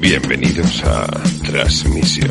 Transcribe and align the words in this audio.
Bienvenidos 0.00 0.82
a 0.86 1.06
Transmisión. 1.46 2.30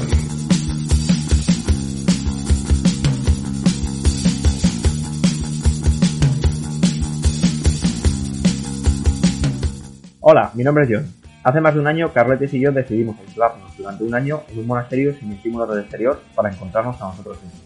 Hola, 10.20 10.50
mi 10.56 10.64
nombre 10.64 10.86
es 10.86 10.90
John. 10.92 11.14
Hace 11.44 11.62
más 11.62 11.76
de 11.76 11.80
un 11.80 11.86
año, 11.86 12.12
Carletes 12.12 12.52
y 12.56 12.60
yo 12.60 12.72
decidimos 12.72 13.20
aislarnos 13.20 13.78
durante 13.78 14.04
un 14.04 14.16
año 14.16 14.42
en 14.50 14.60
un 14.60 14.66
monasterio 14.66 15.14
sin 15.14 15.32
estímulos 15.34 15.70
del 15.70 15.82
exterior 15.82 16.20
para 16.34 16.50
encontrarnos 16.52 17.00
a 17.00 17.10
nosotros 17.10 17.38
mismos. 17.44 17.62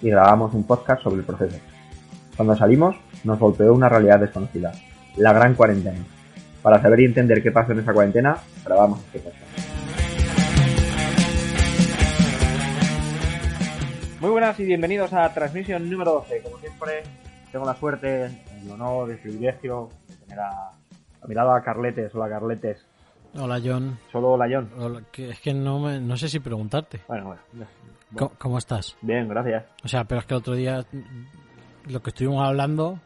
Y 0.00 0.08
grabamos 0.08 0.54
un 0.54 0.64
podcast 0.64 1.02
sobre 1.02 1.16
el 1.16 1.24
proceso. 1.24 1.58
Cuando 2.34 2.56
salimos, 2.56 2.96
nos 3.24 3.38
golpeó 3.38 3.74
una 3.74 3.90
realidad 3.90 4.20
desconocida, 4.20 4.72
la 5.16 5.34
gran 5.34 5.54
cuarentena. 5.54 6.13
Para 6.64 6.80
saber 6.80 7.00
y 7.00 7.04
entender 7.04 7.42
qué 7.42 7.52
pasó 7.52 7.72
en 7.72 7.80
esa 7.80 7.92
cuarentena, 7.92 8.38
grabamos 8.64 8.98
este 9.04 9.18
podcast. 9.20 9.44
Muy 14.20 14.30
buenas 14.30 14.58
y 14.58 14.64
bienvenidos 14.64 15.12
a 15.12 15.32
transmisión 15.34 15.90
número 15.90 16.12
12. 16.12 16.40
Como 16.42 16.58
siempre, 16.58 17.02
tengo 17.52 17.66
la 17.66 17.74
suerte, 17.74 18.24
el 18.62 18.70
honor, 18.70 19.10
el 19.10 19.18
privilegio 19.18 19.90
de 20.08 20.14
tener 20.16 20.40
a, 20.40 20.70
a 20.70 21.26
mi 21.26 21.34
lado 21.34 21.52
a 21.54 21.62
Carletes. 21.62 22.14
Hola, 22.14 22.30
Carletes. 22.30 22.78
Hola 23.38 23.60
John. 23.62 23.98
Solo 24.10 24.30
hola, 24.32 24.46
John. 24.50 24.70
Hola, 24.78 25.02
que- 25.12 25.28
es 25.30 25.40
que 25.40 25.52
no, 25.52 25.80
me- 25.80 26.00
no 26.00 26.16
sé 26.16 26.28
si 26.28 26.40
preguntarte. 26.40 27.00
Bueno, 27.08 27.26
bueno. 27.26 27.42
bueno. 27.52 27.70
¿Cómo, 28.16 28.32
cómo 28.38 28.56
estás? 28.58 28.96
Bien, 29.02 29.28
gracias. 29.28 29.64
O 29.84 29.88
sea, 29.88 30.04
pero 30.04 30.20
es 30.20 30.26
que 30.26 30.32
el 30.34 30.38
otro 30.38 30.54
día 30.54 30.82
lo 31.90 32.00
que 32.02 32.08
estuvimos 32.10 32.42
hablando 32.46 32.98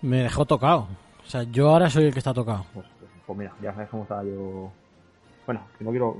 me 0.00 0.22
dejó 0.22 0.46
tocado. 0.46 0.88
O 1.30 1.32
sea, 1.32 1.44
yo 1.44 1.68
ahora 1.70 1.88
soy 1.88 2.06
el 2.06 2.12
que 2.12 2.18
está 2.18 2.34
tocado. 2.34 2.64
Pues, 2.74 2.84
pues, 3.24 3.38
mira, 3.38 3.52
ya 3.62 3.72
sabes 3.72 3.88
cómo 3.88 4.02
estaba 4.02 4.24
yo. 4.24 4.72
Bueno, 5.46 5.64
que 5.78 5.84
no 5.84 5.90
quiero. 5.90 6.16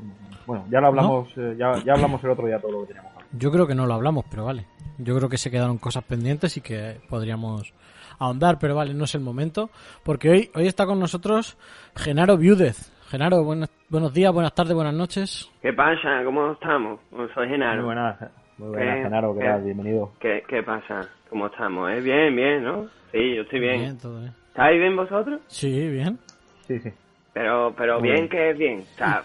Bueno, 0.46 0.64
ya 0.70 0.80
lo 0.80 0.86
hablamos, 0.86 1.28
eh, 1.36 1.56
ya, 1.58 1.72
ya 1.84 1.94
hablamos 1.94 2.22
el 2.22 2.30
otro 2.30 2.46
día 2.46 2.60
todo 2.60 2.70
lo 2.70 2.80
que 2.82 2.86
teníamos. 2.94 3.10
que 3.14 3.18
hablar. 3.18 3.28
Yo 3.36 3.50
creo 3.50 3.66
que 3.66 3.74
no 3.74 3.86
lo 3.86 3.94
hablamos, 3.94 4.24
pero 4.30 4.44
vale. 4.44 4.66
Yo 4.98 5.16
creo 5.16 5.28
que 5.28 5.36
se 5.36 5.50
quedaron 5.50 5.78
cosas 5.78 6.04
pendientes 6.04 6.56
y 6.56 6.60
que 6.60 7.00
podríamos 7.08 7.74
ahondar, 8.20 8.60
pero 8.60 8.76
vale, 8.76 8.94
no 8.94 9.02
es 9.02 9.14
el 9.16 9.20
momento. 9.22 9.70
Porque 10.04 10.30
hoy, 10.30 10.50
hoy 10.54 10.68
está 10.68 10.86
con 10.86 11.00
nosotros 11.00 11.58
Genaro 11.96 12.36
Viúdez. 12.36 12.92
Genaro, 13.08 13.42
buenas- 13.42 13.70
buenos 13.88 14.14
días, 14.14 14.32
buenas 14.32 14.54
tardes, 14.54 14.74
buenas 14.74 14.94
noches. 14.94 15.50
¿Qué 15.60 15.72
pasa? 15.72 16.22
¿Cómo 16.24 16.52
estamos? 16.52 17.00
Soy 17.34 17.48
Muy 17.48 17.48
Genaro. 17.48 17.84
buenas, 17.84 18.16
muy 18.58 18.68
buenas, 18.68 18.94
¿Qué? 18.96 19.02
Genaro, 19.02 19.34
¿qué 19.34 19.40
¿Qué? 19.40 19.46
tal? 19.46 19.62
Bienvenido. 19.64 20.12
¿Qué, 20.20 20.44
¿Qué 20.48 20.62
pasa? 20.62 21.00
¿Cómo 21.28 21.48
estamos? 21.48 21.90
¿Eh? 21.90 22.00
Bien, 22.00 22.36
bien, 22.36 22.62
¿no? 22.62 22.84
Sí, 23.10 23.34
yo 23.34 23.42
estoy 23.42 23.58
bien. 23.58 23.98
todo 23.98 24.20
bien. 24.20 24.39
¿Estáis 24.60 24.78
bien 24.78 24.94
vosotros? 24.94 25.40
Sí, 25.46 25.88
bien. 25.88 26.18
Sí, 26.66 26.78
sí. 26.80 26.90
Pero, 27.32 27.72
pero 27.78 27.98
bien, 27.98 28.14
bien. 28.16 28.28
¿qué 28.28 28.50
es 28.50 28.58
bien? 28.58 28.80
O 28.80 28.98
sea, 28.98 29.22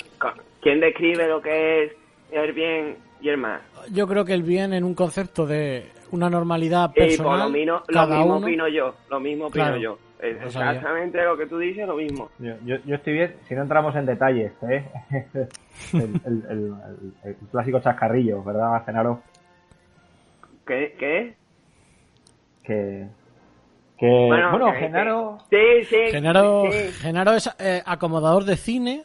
¿quién 0.61 0.79
describe 0.79 1.27
lo 1.27 1.41
que 1.41 1.83
es 1.83 1.91
el 2.31 2.53
bien 2.53 2.95
y 3.19 3.27
el 3.27 3.37
mal? 3.37 3.59
Yo 3.91 4.07
creo 4.07 4.23
que 4.23 4.31
el 4.31 4.43
bien 4.43 4.71
en 4.71 4.85
un 4.85 4.95
concepto 4.95 5.45
de 5.45 5.91
una 6.11 6.29
normalidad 6.29 6.91
Y 6.91 6.99
personal, 7.01 7.31
por 7.31 7.37
lo, 7.39 7.49
mismo, 7.49 7.81
lo 7.89 8.07
mismo 8.07 8.25
uno. 8.37 8.47
opino 8.47 8.67
yo, 8.69 8.95
lo 9.09 9.19
mismo 9.19 9.47
opino 9.47 9.65
Claro. 9.65 9.77
yo. 9.77 9.97
Es 10.21 10.41
exactamente 10.41 11.21
lo 11.21 11.35
que 11.35 11.47
tú 11.47 11.57
dices, 11.57 11.85
lo 11.85 11.97
mismo. 11.97 12.29
Yo, 12.39 12.53
yo, 12.63 12.77
yo 12.85 12.95
estoy 12.95 13.11
bien, 13.11 13.35
si 13.49 13.55
no 13.55 13.63
entramos 13.63 13.93
en 13.97 14.05
detalles, 14.05 14.53
¿eh? 14.69 14.85
el, 15.91 15.99
el, 15.99 16.43
el, 16.49 16.73
el- 17.25 17.29
el 17.29 17.35
clásico 17.51 17.81
chascarrillo, 17.81 18.41
¿verdad, 18.41 18.85
Genaro? 18.85 19.21
¿Qué? 20.65 20.95
¿Qué? 20.97 21.35
Que. 22.63 23.05
Que. 23.97 24.07
Bueno, 24.07 24.71
que- 24.73 24.79
Genaro. 24.79 25.37
que- 25.49 25.83
Sí, 25.83 25.95
sí. 25.95 26.11
Genaro, 26.11 26.63
sí. 26.71 26.91
Genaro 27.01 27.33
es 27.33 27.49
eh, 27.59 27.81
acomodador 27.85 28.43
de 28.43 28.57
cine, 28.57 29.03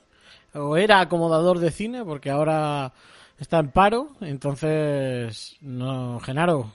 o 0.54 0.76
era 0.76 1.00
acomodador 1.00 1.58
de 1.58 1.70
cine, 1.70 2.04
porque 2.04 2.30
ahora 2.30 2.92
está 3.38 3.58
en 3.60 3.70
paro. 3.70 4.08
Entonces, 4.20 5.56
no, 5.60 6.18
Genaro, 6.20 6.72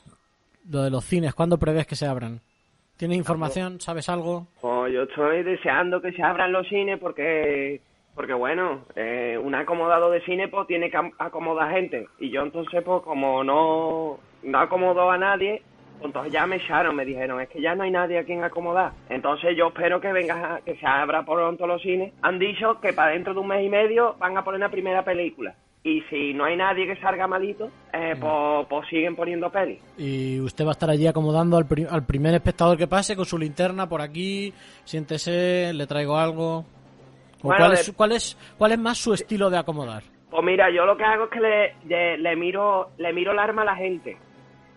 lo 0.69 0.83
de 0.83 0.89
los 0.89 1.03
cines, 1.05 1.33
¿cuándo 1.35 1.57
prevés 1.57 1.85
que 1.87 1.95
se 1.95 2.07
abran? 2.07 2.41
¿Tienes 2.97 3.17
información? 3.17 3.81
¿Sabes 3.81 4.07
algo? 4.07 4.47
Pues 4.61 4.93
yo 4.93 5.03
estoy 5.03 5.43
deseando 5.43 6.01
que 6.01 6.13
se 6.13 6.23
abran 6.23 6.53
los 6.53 6.65
cines 6.69 6.97
porque, 6.99 7.81
porque 8.15 8.33
bueno, 8.33 8.85
eh, 8.95 9.37
un 9.41 9.53
acomodado 9.53 10.09
de 10.09 10.21
cine 10.21 10.47
pues 10.47 10.65
tiene 10.67 10.89
que 10.89 10.97
acomodar 11.19 11.73
gente. 11.73 12.07
Y 12.19 12.29
yo 12.31 12.41
entonces 12.43 12.81
pues 12.85 13.03
como 13.03 13.43
no, 13.43 14.17
no 14.43 14.57
acomodo 14.59 15.11
a 15.11 15.17
nadie, 15.17 15.61
entonces 16.03 16.31
ya 16.33 16.45
me 16.45 16.57
echaron, 16.57 16.95
me 16.95 17.05
dijeron, 17.05 17.41
es 17.41 17.49
que 17.49 17.61
ya 17.61 17.75
no 17.75 17.83
hay 17.83 17.91
nadie 17.91 18.19
a 18.19 18.23
quien 18.23 18.43
acomodar. 18.43 18.91
Entonces 19.09 19.55
yo 19.57 19.67
espero 19.67 19.99
que 20.01 20.11
venga, 20.11 20.61
que 20.65 20.75
se 20.75 20.85
abra 20.85 21.23
pronto 21.25 21.65
los 21.67 21.81
cines. 21.81 22.13
Han 22.21 22.39
dicho 22.39 22.79
que 22.81 22.93
para 22.93 23.11
dentro 23.11 23.33
de 23.33 23.39
un 23.39 23.47
mes 23.47 23.65
y 23.65 23.69
medio 23.69 24.15
van 24.19 24.37
a 24.37 24.43
poner 24.43 24.59
la 24.59 24.69
primera 24.69 25.03
película. 25.03 25.55
Y 25.83 26.01
si 26.09 26.33
no 26.33 26.45
hay 26.45 26.57
nadie 26.57 26.87
que 26.87 26.95
salga 26.99 27.27
malito, 27.27 27.69
eh, 27.93 28.15
pues, 28.19 28.65
pues 28.67 28.87
siguen 28.89 29.15
poniendo 29.15 29.51
pelis. 29.51 29.79
Y 29.99 30.39
usted 30.39 30.65
va 30.65 30.69
a 30.69 30.71
estar 30.71 30.89
allí 30.89 31.05
acomodando 31.05 31.57
al, 31.57 31.67
pri- 31.67 31.85
al 31.87 32.03
primer 32.03 32.33
espectador 32.33 32.75
que 32.75 32.87
pase 32.87 33.15
con 33.15 33.25
su 33.25 33.37
linterna 33.37 33.87
por 33.87 34.01
aquí, 34.01 34.51
siéntese, 34.83 35.73
le 35.73 35.85
traigo 35.87 36.17
algo. 36.17 36.59
¿O 36.59 36.65
Bueno, 37.49 37.57
cuál, 37.65 37.71
de- 37.75 37.81
es, 37.81 37.91
cuál, 37.95 38.11
es, 38.13 38.37
¿Cuál 38.57 38.71
es 38.71 38.79
más 38.79 38.97
su 38.97 39.13
estilo 39.13 39.49
de 39.51 39.57
acomodar? 39.59 40.01
Pues 40.31 40.43
mira, 40.43 40.71
yo 40.71 40.85
lo 40.85 40.97
que 40.97 41.03
hago 41.03 41.25
es 41.25 41.29
que 41.29 41.39
le, 41.39 41.75
le, 41.87 42.17
le 42.17 42.35
miro 42.35 42.89
le 42.97 43.13
miro 43.13 43.31
el 43.31 43.39
arma 43.39 43.61
a 43.61 43.65
la 43.65 43.75
gente. 43.75 44.17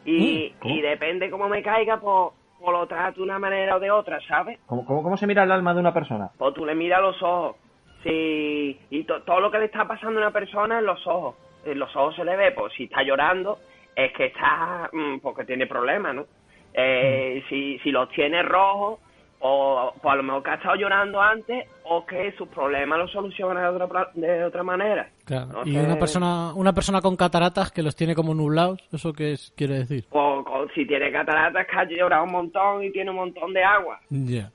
Y, 0.05 0.53
Mm, 0.55 0.59
¿cómo? 0.61 0.75
y 0.75 0.81
depende 0.81 1.31
cómo 1.31 1.49
me 1.49 1.63
caiga, 1.63 1.99
pues, 2.01 2.33
pues 2.59 2.73
lo 2.73 2.87
trato 2.87 3.19
de 3.19 3.23
una 3.25 3.39
manera 3.39 3.77
o 3.77 3.81
de 3.81 3.91
otra, 3.91 4.19
¿sabes? 4.27 4.59
¿Cómo, 4.67 4.85
cómo, 4.85 5.03
cómo 5.03 5.17
se 5.17 5.27
mira 5.27 5.43
el 5.45 5.53
alma 5.53 5.75
de 5.75 5.81
una 5.81 5.93
persona? 5.95 6.31
Pues 6.39 6.55
tú 6.55 6.65
le 6.65 6.75
miras 6.75 7.01
los 7.03 7.23
ojos. 7.23 7.57
Sí, 8.03 8.81
y 8.91 9.05
to- 9.05 9.23
todo 9.23 9.41
lo 9.41 9.51
que 9.51 9.59
le 9.59 9.65
está 9.67 9.87
pasando 9.87 10.19
a 10.21 10.23
una 10.23 10.31
persona 10.33 10.79
en 10.79 10.87
los 10.87 11.05
ojos. 11.07 11.35
En 11.65 11.79
los 11.79 11.95
ojos 11.97 12.15
se 12.17 12.25
le 12.25 12.37
ve, 12.37 12.53
pues 12.53 12.73
si 12.75 12.85
está 12.85 13.03
llorando, 13.03 13.59
es 13.95 14.13
que 14.13 14.27
está, 14.27 14.89
mm, 14.93 15.19
porque 15.19 15.45
tiene 15.45 15.67
problemas, 15.67 16.15
¿no? 16.15 16.25
Eh, 16.73 17.43
si, 17.49 17.79
si 17.81 17.91
los 17.91 18.09
tiene 18.11 18.43
rojos, 18.43 19.01
o 19.41 19.93
pues 20.01 20.13
a 20.13 20.17
lo 20.17 20.23
mejor 20.23 20.43
que 20.43 20.51
ha 20.51 20.55
estado 20.55 20.77
llorando 20.77 21.21
antes, 21.21 21.67
o 21.85 22.05
que 22.07 22.33
sus 22.33 22.49
problemas 22.49 22.99
los 22.99 23.11
soluciona 23.11 23.71
de 23.71 23.83
otra, 23.83 24.11
de 24.15 24.45
otra 24.45 24.63
manera. 24.63 25.09
Claro. 25.29 25.47
No 25.53 25.63
y 25.67 25.75
sé. 25.75 25.81
una 25.85 25.97
persona, 25.99 26.55
una 26.55 26.73
persona 26.73 27.01
con 27.03 27.15
cataratas 27.15 27.71
que 27.71 27.83
los 27.83 27.95
tiene 27.95 28.15
como 28.15 28.35
nublados, 28.35 28.81
¿eso 28.93 29.13
qué 29.13 29.33
es- 29.33 29.53
quiere 29.57 29.75
decir? 29.81 30.05
O, 30.11 30.43
o 30.47 30.67
si 30.75 30.87
tiene 30.87 31.13
cataratas 31.13 31.67
que 31.67 31.77
ha 31.77 31.85
llorado 31.85 32.25
un 32.25 32.33
montón 32.33 32.83
y 32.83 32.91
tiene 32.91 33.11
un 33.11 33.17
montón 33.17 33.53
de 33.53 33.63
agua. 33.63 34.01
Ya. 34.09 34.51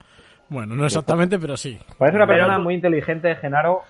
Bueno, 0.49 0.75
no 0.75 0.85
exactamente, 0.85 1.37
pero 1.39 1.55
sí. 1.55 1.77
Parece 1.97 2.17
una 2.17 2.25
persona 2.27 2.57
muy 2.59 2.73
inteligente, 2.73 3.35
Genaro. 3.35 3.81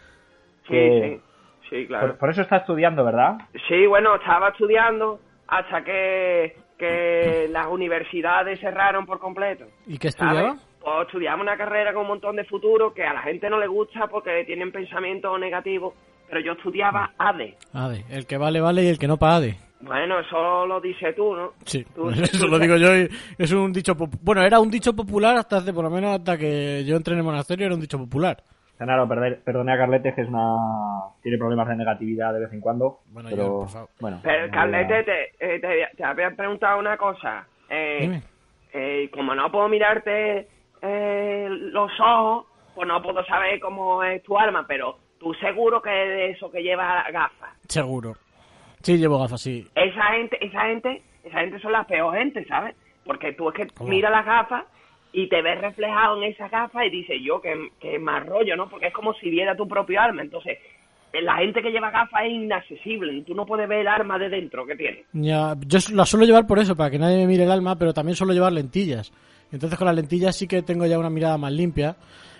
Sí, 0.67 0.73
Que- 0.73 1.21
sí, 1.61 1.69
sí, 1.69 1.87
claro. 1.87 2.07
Por, 2.09 2.17
por 2.17 2.29
eso 2.31 2.41
está 2.41 2.57
estudiando, 2.57 3.03
¿verdad? 3.05 3.37
Sí, 3.69 3.85
bueno, 3.87 4.15
estaba 4.15 4.49
estudiando 4.49 5.19
hasta 5.47 5.83
que, 5.83 6.55
que 6.77 7.47
las 7.49 7.67
universidades 7.67 8.59
cerraron 8.59 9.05
por 9.05 9.19
completo. 9.19 9.65
¿Y 9.87 9.97
qué 9.97 10.11
¿sabes? 10.11 10.33
estudiaba? 10.35 10.57
Pues 10.81 11.07
estudiamos 11.07 11.43
una 11.43 11.55
carrera 11.55 11.93
con 11.93 12.01
un 12.01 12.09
montón 12.09 12.35
de 12.35 12.43
futuro 12.43 12.93
que 12.93 13.03
a 13.05 13.13
la 13.13 13.21
gente 13.21 13.49
no 13.49 13.57
le 13.57 13.67
gusta 13.67 14.07
porque 14.07 14.43
tienen 14.45 14.71
pensamientos 14.71 15.39
negativos, 15.39 15.93
pero 16.33 16.43
yo 16.45 16.53
estudiaba 16.53 17.11
ADE. 17.17 17.55
ADE. 17.73 18.05
El 18.09 18.25
que 18.25 18.37
vale, 18.37 18.59
vale 18.59 18.83
y 18.83 18.87
el 18.87 18.97
que 18.97 19.07
no 19.07 19.17
pague. 19.17 19.55
Bueno, 19.81 20.17
eso 20.19 20.65
lo 20.65 20.81
dices 20.81 21.15
tú, 21.15 21.35
¿no? 21.35 21.51
Sí, 21.65 21.85
Tú- 21.93 22.09
eso 22.09 22.45
tú- 22.45 22.47
lo 22.47 22.57
digo 22.57 22.75
yo. 22.77 22.95
y 22.97 23.07
Es 23.37 23.51
un 23.51 23.71
dicho 23.71 23.93
Bueno, 24.21 24.41
era 24.41 24.59
un 24.59 24.71
dicho 24.71 24.95
popular 24.95 25.35
hasta 25.37 25.57
hace, 25.57 25.71
por 25.73 25.83
lo 25.83 25.91
menos 25.91 26.15
hasta 26.17 26.35
que 26.37 26.83
yo 26.85 26.95
entré 26.95 27.13
en 27.13 27.19
el 27.19 27.25
monasterio, 27.25 27.67
era 27.67 27.75
un 27.75 27.81
dicho 27.81 27.99
popular. 27.99 28.41
Genaro, 28.79 29.07
perder- 29.07 29.43
perdone 29.43 29.73
a 29.73 29.77
Carletes, 29.77 30.15
que 30.15 30.21
es 30.21 30.27
una. 30.27 31.11
tiene 31.21 31.37
problemas 31.37 31.67
de 31.67 31.75
negatividad 31.75 32.33
de 32.33 32.39
vez 32.39 32.53
en 32.53 32.61
cuando. 32.61 33.01
Bueno, 33.11 33.29
pero. 33.29 33.43
ya, 33.43 33.49
por 33.49 33.69
favor. 33.69 33.89
Bueno. 33.99 34.19
Pero, 34.23 34.47
no 34.47 34.53
Carlete, 34.53 34.87
voy 34.93 35.01
a- 35.01 35.05
te, 35.05 35.55
eh, 35.55 35.59
te, 35.59 35.95
te 35.97 36.03
había 36.03 36.31
preguntado 36.31 36.79
una 36.79 36.97
cosa. 36.97 37.45
Eh, 37.69 37.97
Dime. 38.01 38.21
eh, 38.73 39.09
como 39.13 39.35
no 39.35 39.51
puedo 39.51 39.69
mirarte 39.69 40.47
eh, 40.81 41.47
los 41.49 41.91
ojos, 41.99 42.47
pues 42.73 42.87
no 42.87 43.01
puedo 43.03 43.23
saber 43.25 43.59
cómo 43.59 44.01
es 44.03 44.23
tu 44.23 44.37
alma, 44.39 44.65
pero 44.67 44.97
tú 45.23 45.33
seguro 45.35 45.81
que 45.81 45.89
es 45.89 46.09
de 46.09 46.29
eso 46.31 46.51
que 46.51 46.61
lleva 46.61 47.09
gafas. 47.11 47.51
Seguro. 47.67 48.15
Sí, 48.81 48.97
llevo 48.97 49.17
gafas, 49.19 49.41
sí. 49.41 49.65
Esa 49.73 50.03
gente, 50.11 50.45
esa 50.45 50.61
gente, 50.65 51.01
esa 51.23 51.39
gente 51.39 51.59
son 51.59 51.71
las 51.71 51.87
peor 51.87 52.15
gente, 52.17 52.45
¿sabes? 52.45 52.75
Porque 53.05 53.31
tú 53.31 53.49
es 53.49 53.55
que 53.55 53.67
¿Cómo? 53.67 53.89
miras 53.89 54.11
las 54.11 54.25
gafas 54.25 54.65
y 55.13 55.29
te 55.29 55.41
ves 55.41 55.61
reflejado 55.61 56.17
en 56.17 56.31
esas 56.31 56.51
gafas 56.51 56.85
y 56.85 56.89
dices 56.89 57.17
yo 57.23 57.41
que, 57.41 57.69
que 57.79 57.97
más 57.99 58.25
rollo, 58.25 58.57
¿no? 58.57 58.69
Porque 58.69 58.87
es 58.87 58.93
como 58.93 59.13
si 59.13 59.29
viera 59.29 59.55
tu 59.55 59.67
propio 59.67 60.01
alma. 60.01 60.21
Entonces, 60.21 60.57
la 61.13 61.37
gente 61.37 61.61
que 61.61 61.71
lleva 61.71 61.91
gafas 61.91 62.25
es 62.25 62.31
inaccesible. 62.31 63.21
Tú 63.21 63.33
no 63.33 63.45
puedes 63.45 63.69
ver 63.69 63.79
el 63.79 63.87
alma 63.87 64.17
de 64.19 64.29
dentro 64.29 64.65
que 64.65 64.75
tiene. 64.75 65.05
Ya, 65.13 65.55
yo 65.65 65.79
la 65.93 66.05
suelo 66.05 66.25
llevar 66.25 66.45
por 66.45 66.59
eso, 66.59 66.75
para 66.75 66.89
que 66.89 66.99
nadie 66.99 67.17
me 67.17 67.27
mire 67.27 67.43
el 67.43 67.51
alma, 67.51 67.77
pero 67.77 67.93
también 67.93 68.15
suelo 68.15 68.33
llevar 68.33 68.51
lentillas. 68.51 69.13
Entonces 69.51 69.77
con 69.77 69.85
las 69.85 69.95
lentillas 69.95 70.35
sí 70.35 70.47
que 70.47 70.63
tengo 70.63 70.85
ya 70.85 70.99
una 70.99 71.11
mirada 71.11 71.37
más 71.37 71.53
limpia. 71.53 71.95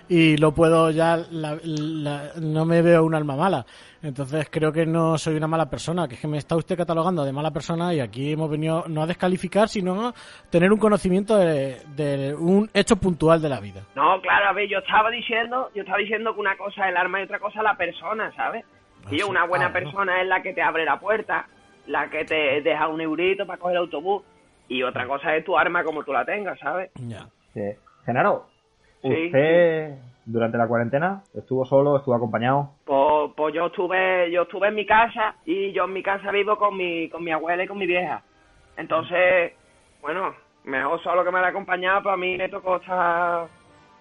Y 0.10 0.38
lo 0.38 0.52
puedo 0.54 0.90
ya, 0.92 1.18
la- 1.32 1.58
la- 1.64 2.32
no 2.42 2.66
me 2.66 2.82
veo 2.82 3.04
un 3.04 3.16
alma 3.16 3.36
mala. 3.36 3.66
Entonces 4.02 4.48
creo 4.52 4.72
que 4.74 4.86
no 4.86 5.18
soy 5.18 5.36
una 5.36 5.48
mala 5.48 5.70
persona, 5.70 6.08
que 6.08 6.16
es 6.16 6.20
que 6.22 6.28
me 6.28 6.38
está 6.38 6.56
usted 6.58 6.76
catalogando 6.78 7.24
de 7.24 7.32
mala 7.32 7.52
persona 7.52 7.94
y 7.94 8.02
aquí 8.02 8.34
hemos 8.34 8.50
venido 8.50 8.84
no 8.90 9.04
a 9.04 9.08
descalificar, 9.08 9.70
sino 9.70 10.08
a 10.10 10.14
tener 10.50 10.72
un 10.74 10.78
conocimiento 10.80 11.38
de, 11.38 11.78
de 11.96 12.36
un 12.36 12.70
hecho 12.74 12.98
puntual 12.98 13.42
de 13.42 13.48
la 13.50 13.62
vida. 13.62 13.82
No, 13.96 14.20
claro, 14.22 14.50
a 14.50 14.54
ver, 14.54 14.68
yo 14.70 14.80
estaba 14.80 15.10
diciendo, 15.10 15.70
yo 15.74 15.84
estaba 15.84 16.00
diciendo 16.00 16.34
que 16.34 16.40
una 16.42 16.58
cosa 16.58 16.84
es 16.84 16.90
el 16.90 16.98
arma 16.98 17.22
y 17.22 17.24
otra 17.24 17.40
cosa 17.40 17.64
la 17.64 17.78
persona, 17.78 18.32
¿sabes? 18.36 18.66
Y 19.10 19.20
sí. 19.20 19.24
una 19.24 19.46
buena 19.46 19.68
Ah, 19.68 19.74
persona 19.74 20.22
es 20.22 20.28
la 20.28 20.42
que 20.42 20.54
te 20.54 20.62
abre 20.62 20.84
la 20.86 21.00
puerta, 21.00 21.48
la 21.88 22.10
que 22.10 22.26
te 22.26 22.62
deja 22.62 22.88
un 22.90 23.00
eurito 23.02 23.46
para 23.46 23.58
coger 23.60 23.78
el 23.78 23.84
autobús, 23.84 24.24
y 24.68 24.84
otra 24.84 25.08
cosa 25.08 25.34
es 25.36 25.46
tu 25.46 25.58
arma 25.58 25.84
como 25.84 26.04
tú 26.04 26.12
la 26.12 26.26
tengas, 26.26 26.60
¿sabes? 26.60 26.92
Ya. 26.96 27.28
Sí. 27.54 27.62
Genaro, 28.06 28.48
usted 29.10 29.96
durante 30.26 30.58
la 30.58 30.68
cuarentena 30.68 31.22
estuvo 31.36 31.66
solo, 31.66 31.98
estuvo 31.98 32.16
acompañado. 32.16 32.70
Pues, 32.86 33.32
pues 33.36 33.54
yo 33.54 33.66
estuve, 33.68 34.32
yo 34.32 34.44
estuve 34.44 34.68
en 34.70 34.76
mi 34.76 34.86
casa 34.86 35.36
y 35.46 35.72
yo 35.74 35.84
en 35.86 35.94
mi 35.94 36.02
casa 36.04 36.32
vivo 36.32 36.58
con 36.58 36.78
mi, 36.78 37.10
con 37.10 37.24
mi 37.24 37.32
abuela 37.32 37.64
y 37.64 37.68
con 37.68 37.78
mi 37.78 37.86
vieja. 37.88 38.22
Entonces, 38.78 39.54
bueno, 40.02 40.34
mejor 40.64 41.02
solo 41.04 41.24
que 41.24 41.32
mal 41.32 41.44
acompañado, 41.46 42.00
pero 42.04 42.14
a 42.14 42.18
mí 42.18 42.38
me 42.38 42.50
tocó 42.50 42.78
estar 42.78 43.48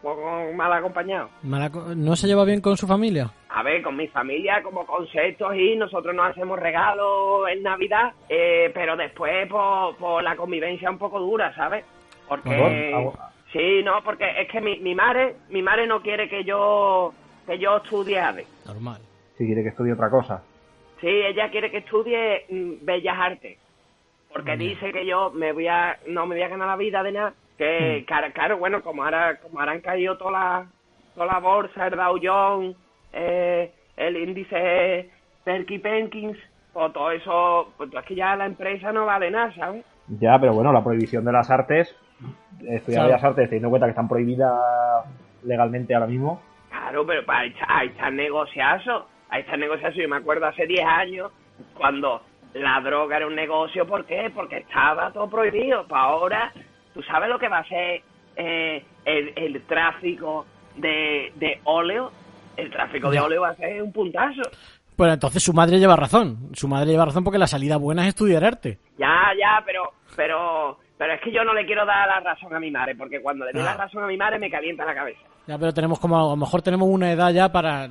pues, 0.01 0.55
mal 0.55 0.73
acompañado. 0.73 1.29
¿No 1.43 2.17
se 2.17 2.27
lleva 2.27 2.45
bien 2.45 2.61
con 2.61 2.77
su 2.77 2.87
familia? 2.87 3.31
A 3.51 3.63
ver, 3.63 3.83
con 3.83 3.97
mi 3.97 4.09
familia 4.09 4.63
como 4.63 4.87
conceptos 4.87 5.55
y 5.57 5.77
nosotros 5.77 6.15
nos 6.15 6.31
hacemos 6.31 6.59
regalos 6.59 7.49
en 7.51 7.63
Navidad, 7.63 8.13
eh, 8.29 8.71
pero 8.73 8.97
después 8.97 9.47
por, 9.49 9.97
por 9.97 10.23
la 10.23 10.37
convivencia 10.37 10.91
un 10.91 10.99
poco 10.99 11.21
dura, 11.21 11.55
¿sabes? 11.55 11.85
Porque... 12.29 12.93
Por- 12.95 13.32
Sí, 13.53 13.83
no, 13.85 14.03
porque 14.03 14.25
es 14.41 14.49
que 14.49 14.61
mi, 14.61 14.79
mi 14.81 14.95
madre, 14.95 15.37
mi 15.51 15.63
madre 15.63 15.87
no 15.87 16.01
quiere 16.01 16.29
que 16.29 16.43
yo, 16.45 17.13
que 17.47 17.59
yo 17.59 17.77
estudie 17.77 18.19
ADE. 18.19 18.47
Normal. 18.67 19.01
Si 19.37 19.45
quiere 19.45 19.63
que 19.63 19.69
estudie 19.69 19.93
otra 19.93 20.11
cosa. 20.11 20.43
Sí, 21.01 21.09
ella 21.09 21.51
quiere 21.51 21.71
que 21.71 21.79
estudie 21.79 22.47
mm, 22.49 22.85
Bellas 22.85 23.19
Artes. 23.19 23.59
Porque 24.33 24.57
dice 24.57 24.93
que 24.93 25.05
yo 25.05 25.31
me 25.31 25.53
voy 25.53 25.69
a, 25.69 25.99
no 26.07 26.25
me 26.27 26.37
voy 26.37 26.43
a 26.43 26.49
ganar 26.49 26.69
la 26.69 26.77
vida 26.77 27.03
de 27.03 27.13
nada. 27.13 27.35
Que, 27.59 28.05
claro, 28.07 28.33
claro, 28.33 28.57
bueno, 28.57 28.83
como 28.83 29.05
ahora, 29.05 29.37
como 29.37 29.61
ahora 29.61 29.73
han 29.73 29.83
caído 29.83 30.17
todas 30.17 30.33
las 30.33 30.69
toda 31.15 31.27
la 31.27 31.39
bolsa, 31.39 31.87
el 31.87 31.97
Dow 31.97 32.19
Jones, 32.23 32.77
eh, 33.13 33.71
el 33.97 34.17
índice 34.17 35.11
Perky 35.45 35.79
Penkins, 35.79 36.39
pues 36.73 36.93
todo 36.93 37.11
eso, 37.11 37.73
pues 37.77 37.91
es 37.93 38.05
que 38.05 38.15
ya 38.15 38.35
la 38.37 38.47
empresa 38.47 38.93
no 38.93 39.07
vale 39.07 39.31
nada, 39.31 39.55
¿sabes? 39.55 39.85
Ya, 40.09 40.39
pero 40.41 40.55
bueno, 40.55 40.73
la 40.73 40.83
prohibición 40.83 41.25
de 41.25 41.33
las 41.33 41.51
artes, 41.51 41.95
estudiar 42.61 42.83
Claro. 43.03 43.09
bellas 43.09 43.25
artes 43.25 43.49
teniendo 43.49 43.69
en 43.69 43.71
cuenta 43.71 43.87
que 43.87 43.91
están 43.91 44.09
prohibidas 44.09 44.53
legalmente 45.45 45.95
ahora 45.95 46.07
mismo. 46.07 46.41
Claro, 46.71 47.07
pero 47.07 47.25
para 47.25 47.41
ahí 47.41 47.49
está, 47.51 47.67
ahí 47.69 47.89
está 47.89 48.09
el 48.09 48.17
negociazo. 48.17 49.07
Ahí 49.29 49.41
está 49.43 49.55
el 49.55 49.61
negociazo. 49.61 49.97
Yo 49.97 50.09
me 50.09 50.17
acuerdo 50.17 50.47
hace 50.47 50.67
10 50.67 50.85
años 50.87 51.33
cuando 51.75 52.23
la 52.55 52.81
droga 52.81 53.17
era 53.17 53.27
un 53.27 53.35
negocio. 53.35 53.87
¿Por 53.87 54.05
qué? 54.05 54.31
Porque 54.35 54.59
estaba 54.59 55.11
todo 55.13 55.29
prohibido. 55.29 55.87
Para 55.87 56.03
ahora, 56.03 56.53
¿tú 56.95 57.03
sabes 57.03 57.29
lo 57.29 57.39
que 57.39 57.49
va 57.49 57.59
a 57.59 57.65
ser 57.69 58.03
eh, 58.37 58.85
el, 59.05 59.33
el 59.37 59.63
tráfico 59.67 60.47
de, 60.77 61.33
de 61.37 61.61
óleo? 61.65 62.11
El 62.57 62.71
tráfico 62.71 63.11
de 63.11 63.21
óleo 63.21 63.41
va 63.43 63.49
a 63.51 63.55
ser 63.57 63.83
un 63.83 63.93
puntazo. 63.93 64.43
Pues 64.97 65.13
entonces 65.15 65.43
su 65.43 65.55
madre 65.55 65.79
lleva 65.79 65.97
razón. 65.97 66.51
Su 66.53 66.69
madre 66.69 66.91
lleva 66.91 67.07
razón 67.07 67.25
porque 67.25 67.39
la 67.39 67.47
salida 67.47 67.79
buena 67.79 68.03
es 68.03 68.09
estudiar 68.09 68.45
arte. 68.45 68.79
Ya, 68.99 69.31
ya, 69.39 69.63
pero, 69.65 69.93
pero, 70.15 70.79
pero 71.03 71.15
es 71.15 71.21
que 71.21 71.33
yo 71.33 71.43
no 71.43 71.53
le 71.53 71.67
quiero 71.67 71.85
dar 71.85 72.07
la 72.07 72.21
razón 72.21 72.55
a 72.55 72.61
mi 72.61 72.71
madre, 72.71 72.95
porque 72.95 73.21
cuando 73.21 73.45
le 73.45 73.51
doy 73.53 73.63
Ah. 73.63 73.73
la 73.73 73.77
razón 73.77 74.05
a 74.05 74.07
mi 74.07 74.17
madre 74.17 74.39
me 74.39 74.49
calienta 74.49 74.85
la 74.85 74.95
cabeza. 74.95 75.19
Ya, 75.49 75.59
pero 75.59 75.75
tenemos 75.75 75.99
como, 75.99 76.17
a 76.17 76.31
lo 76.31 76.37
mejor 76.37 76.63
tenemos 76.63 76.89
una 76.89 77.11
edad 77.11 77.33
ya 77.33 77.51
para 77.51 77.89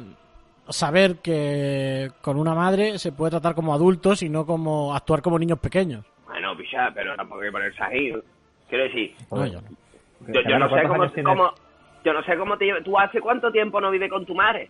saber 0.70 1.18
que 1.18 2.10
con 2.22 2.38
una 2.38 2.56
madre 2.56 2.98
se 3.00 3.12
puede 3.12 3.32
tratar 3.32 3.54
como 3.54 3.74
adultos 3.74 4.24
y 4.24 4.30
no 4.30 4.46
como 4.46 4.96
actuar 4.96 5.22
como 5.22 5.38
niños 5.38 5.60
pequeños. 5.60 6.06
Bueno, 6.26 6.56
picha, 6.56 6.90
pero 6.94 7.14
tampoco 7.18 7.42
hay 7.42 7.48
que 7.48 7.52
ponerse 7.52 7.84
ahí. 7.84 8.14
Quiero 8.70 8.84
decir, 8.86 9.14
No, 9.30 9.46
yo 9.46 9.60
no. 9.60 9.68
Yo, 10.28 10.34
yo 10.34 10.42
Genaro, 10.44 10.60
no 10.70 10.76
sé 10.78 10.88
¿cuántos 10.88 11.12
cómo, 11.14 11.36
cómo- 11.36 11.54
yo 12.06 12.14
no 12.14 12.24
sé 12.24 12.38
cómo 12.38 12.58
te 12.58 12.82
tú 12.84 12.98
hace 12.98 13.20
cuánto 13.20 13.52
tiempo 13.52 13.82
no 13.82 13.92
vives 13.92 14.10
con 14.10 14.26
tu 14.26 14.34
madre. 14.34 14.70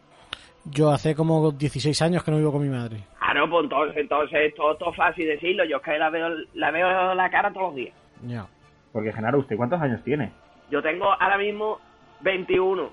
Yo 0.66 0.90
hace 0.90 1.14
como 1.16 1.52
16 1.52 2.02
años 2.02 2.24
que 2.24 2.32
no 2.32 2.38
vivo 2.38 2.52
con 2.54 2.62
mi 2.64 2.70
madre. 2.70 2.98
Claro, 3.20 3.50
pues 3.50 3.64
entonces, 3.64 3.98
entonces 3.98 4.56
todo, 4.56 4.76
todo 4.78 4.94
fácil 4.94 5.28
decirlo. 5.28 5.64
Yo 5.66 5.78
es 5.78 5.84
que 5.84 5.98
la 6.00 6.10
veo, 6.10 6.30
la 6.56 6.72
veo 6.72 7.14
la 7.14 7.30
cara 7.30 7.52
todos 7.52 7.68
los 7.68 7.76
días. 7.76 7.96
Ya. 8.24 8.46
Porque 8.92 9.12
Genaro, 9.14 9.40
¿usted 9.40 9.56
cuántos 9.58 9.82
años 9.82 10.02
tiene? 10.04 10.32
Yo 10.70 10.82
tengo 10.82 11.06
ahora 11.12 11.38
mismo 11.38 11.80
21. 12.22 12.90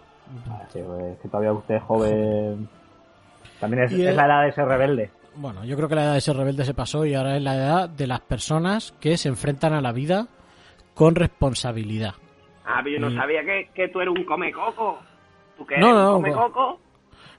Ah, 0.50 0.62
sí, 0.68 0.80
pues, 0.86 1.02
es 1.04 1.18
que 1.20 1.28
todavía 1.28 1.52
usted 1.52 1.76
es 1.76 1.82
joven. 1.82 2.68
También 3.60 3.82
es, 3.84 3.92
la 3.92 4.26
edad 4.26 4.44
de 4.44 4.52
ser 4.52 4.66
rebelde. 4.66 5.10
Bueno, 5.36 5.64
yo 5.64 5.76
creo 5.76 5.88
que 5.88 5.94
la 5.94 6.04
edad 6.04 6.14
de 6.14 6.20
ser 6.20 6.36
rebelde 6.36 6.64
se 6.64 6.74
pasó 6.74 7.04
y 7.04 7.14
ahora 7.14 7.36
es 7.36 7.42
la 7.42 7.54
edad 7.56 7.88
de 7.88 8.06
las 8.06 8.20
personas 8.20 8.92
que 9.00 9.16
se 9.16 9.28
enfrentan 9.28 9.72
a 9.72 9.80
la 9.80 9.92
vida 9.92 10.26
con 10.94 11.14
responsabilidad. 11.14 12.14
Ah, 12.64 12.80
pero 12.82 12.96
yo 12.96 13.00
no 13.00 13.10
Mm. 13.10 13.16
sabía 13.16 13.42
que, 13.44 13.70
que 13.74 13.88
tú 13.88 14.00
eres 14.00 14.14
un 14.14 14.24
comecoco. 14.24 14.98
¿Tú 15.56 15.64
qué 15.66 15.78
No, 15.78 15.86
eres 15.88 15.98
no, 16.02 16.16
un 16.16 16.22
pues- 16.22 16.34
comecoco? 16.34 16.80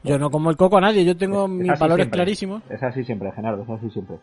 Yo 0.02 0.18
no 0.18 0.30
como 0.32 0.50
el 0.50 0.56
coco 0.58 0.78
a 0.78 0.82
nadie, 0.82 1.04
yo 1.06 1.16
tengo 1.18 1.44
Es 1.46 1.50
mis 1.52 1.68
valores 1.78 2.06
siempre. 2.06 2.18
clarísimos. 2.18 2.64
Es 2.70 2.82
así 2.82 3.04
siempre, 3.04 3.32
Genaro, 3.34 3.62
es 3.64 3.70
así 3.70 3.90
siempre. 3.90 4.18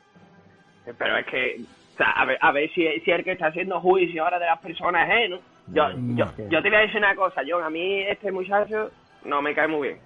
Pero 0.85 1.19
es 1.19 1.27
que, 1.27 1.61
o 1.97 1.99
sea, 1.99 2.11
a 2.11 2.25
ver, 2.27 2.39
a 2.41 2.53
ver 2.53 2.71
si, 2.75 2.87
si 3.05 3.11
el 3.11 3.25
que 3.25 3.33
está 3.33 3.47
haciendo 3.47 3.81
juicio 3.81 4.23
ahora 4.25 4.39
de 4.39 4.47
las 4.47 4.59
personas 4.61 5.09
es, 5.11 5.31
¿no? 5.31 5.39
Yo, 5.69 5.89
yo, 6.15 6.27
yo 6.49 6.63
te 6.63 6.69
voy 6.69 6.79
a 6.79 6.83
decir 6.83 6.99
una 6.99 7.17
cosa, 7.17 7.41
John. 7.49 7.65
A 7.65 7.71
mí 7.71 8.03
este 8.03 8.31
muchacho 8.31 8.91
no 9.25 9.43
me 9.43 9.55
cae 9.55 9.67
muy 9.67 9.89
bien. 9.89 10.01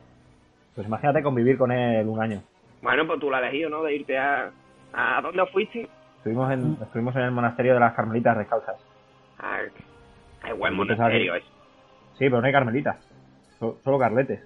Pues 0.74 0.86
imagínate 0.86 1.22
convivir 1.22 1.58
con 1.58 1.70
él 1.72 2.06
un 2.06 2.22
año. 2.22 2.42
Bueno, 2.80 3.06
pues 3.06 3.20
tú 3.20 3.28
la 3.30 3.38
has 3.38 3.42
elegido, 3.44 3.68
¿no? 3.68 3.82
De 3.82 3.94
irte 3.94 4.16
a... 4.16 4.50
¿A 4.92 5.20
dónde 5.20 5.44
fuiste? 5.46 5.88
Estuvimos 6.18 6.50
en, 6.52 6.76
estuvimos 6.82 7.14
en 7.16 7.22
el 7.22 7.30
monasterio 7.32 7.74
de 7.74 7.80
las 7.80 7.92
Carmelitas 7.94 8.38
Descalzas. 8.38 8.76
Ah, 9.38 9.58
qué 10.44 10.52
buen 10.52 10.74
monasterio 10.74 11.32
que- 11.34 11.38
es. 11.38 11.44
Sí, 12.14 12.24
pero 12.26 12.40
no 12.40 12.46
hay 12.46 12.52
carmelitas. 12.52 12.96
So- 13.58 13.78
solo 13.84 13.98
carletes. 13.98 14.40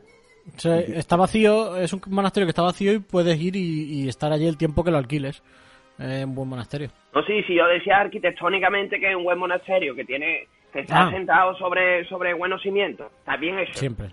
O 0.57 0.59
sea, 0.59 0.79
está 0.81 1.17
vacío, 1.17 1.77
es 1.77 1.93
un 1.93 2.01
monasterio 2.09 2.47
que 2.47 2.51
está 2.51 2.63
vacío 2.63 2.93
y 2.93 2.99
puedes 2.99 3.41
ir 3.41 3.57
y, 3.57 4.03
y 4.05 4.09
estar 4.09 4.33
allí 4.33 4.47
el 4.47 4.59
tiempo 4.59 4.83
que 4.85 4.91
lo 4.91 4.99
alquiles. 4.99 5.43
Es 5.99 6.25
un 6.25 6.35
buen 6.35 6.49
monasterio. 6.49 6.91
No, 7.15 7.23
sí, 7.25 7.43
sí, 7.47 7.55
yo 7.55 7.67
decía 7.67 7.99
arquitectónicamente 7.99 8.99
que 8.99 9.11
es 9.11 9.17
un 9.17 9.25
buen 9.25 9.39
monasterio, 9.39 9.95
que 9.95 10.05
tiene... 10.05 10.47
Que 10.73 10.81
está 10.81 11.07
Ah. 11.07 11.11
sentado 11.13 11.55
sobre, 11.57 12.05
sobre 12.09 12.35
buenos 12.35 12.61
cimientos. 12.61 13.07
Está 13.21 13.37
bien 13.37 13.57
eso. 13.61 13.75
Siempre. 13.75 14.09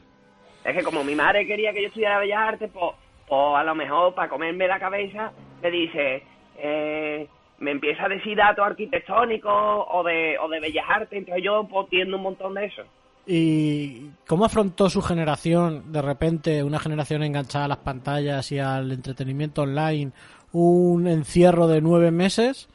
Es 0.64 0.76
que 0.78 0.84
como 0.84 1.04
mi 1.04 1.16
madre 1.16 1.48
quería 1.48 1.74
que 1.74 1.82
yo 1.82 1.88
estudiara 1.88 2.20
Bellas 2.20 2.38
Artes, 2.40 2.70
pues, 2.72 2.92
pues 3.28 3.42
a 3.56 3.64
lo 3.64 3.74
mejor 3.74 4.14
para 4.14 4.30
comerme 4.30 4.68
la 4.68 4.80
cabeza 4.80 5.32
me 5.64 5.72
dice, 5.72 6.22
eh, 6.60 7.28
me 7.58 7.72
empieza 7.72 8.06
a 8.06 8.10
decir 8.10 8.38
datos 8.38 8.64
arquitectónicos 8.64 9.52
o 9.92 10.04
de, 10.04 10.38
o 10.38 10.48
de 10.50 10.60
Bellas 10.60 10.86
Artes, 10.88 11.18
entonces 11.18 11.44
yo 11.44 11.68
pues 11.68 11.90
tiendo 11.90 12.18
un 12.18 12.24
montón 12.24 12.54
de 12.54 12.66
eso. 12.66 12.84
¿Y 13.26 14.10
cómo 14.28 14.46
afrontó 14.46 14.88
su 14.90 15.02
generación, 15.02 15.92
de 15.92 16.02
repente, 16.04 16.64
una 16.64 16.80
generación 16.80 17.24
enganchada 17.24 17.66
a 17.66 17.70
las 17.70 17.78
pantallas 17.78 18.52
y 18.52 18.60
al 18.60 18.92
entretenimiento 18.92 19.64
online, 19.64 20.12
un 20.54 21.08
encierro 21.08 21.68
de 21.68 21.82
nueve 21.82 22.12
meses 22.12 22.70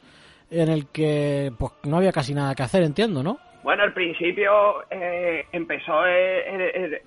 en 0.49 0.69
el 0.69 0.87
que 0.87 1.51
pues 1.57 1.73
no 1.83 1.97
había 1.97 2.11
casi 2.11 2.33
nada 2.33 2.55
que 2.55 2.63
hacer, 2.63 2.83
entiendo, 2.83 3.23
¿no? 3.23 3.37
Bueno, 3.63 3.83
al 3.83 3.93
principio 3.93 4.89
eh, 4.89 5.45
empezó 5.51 6.05
eh, 6.05 6.39
eh, 6.39 6.71
eh, 6.73 7.01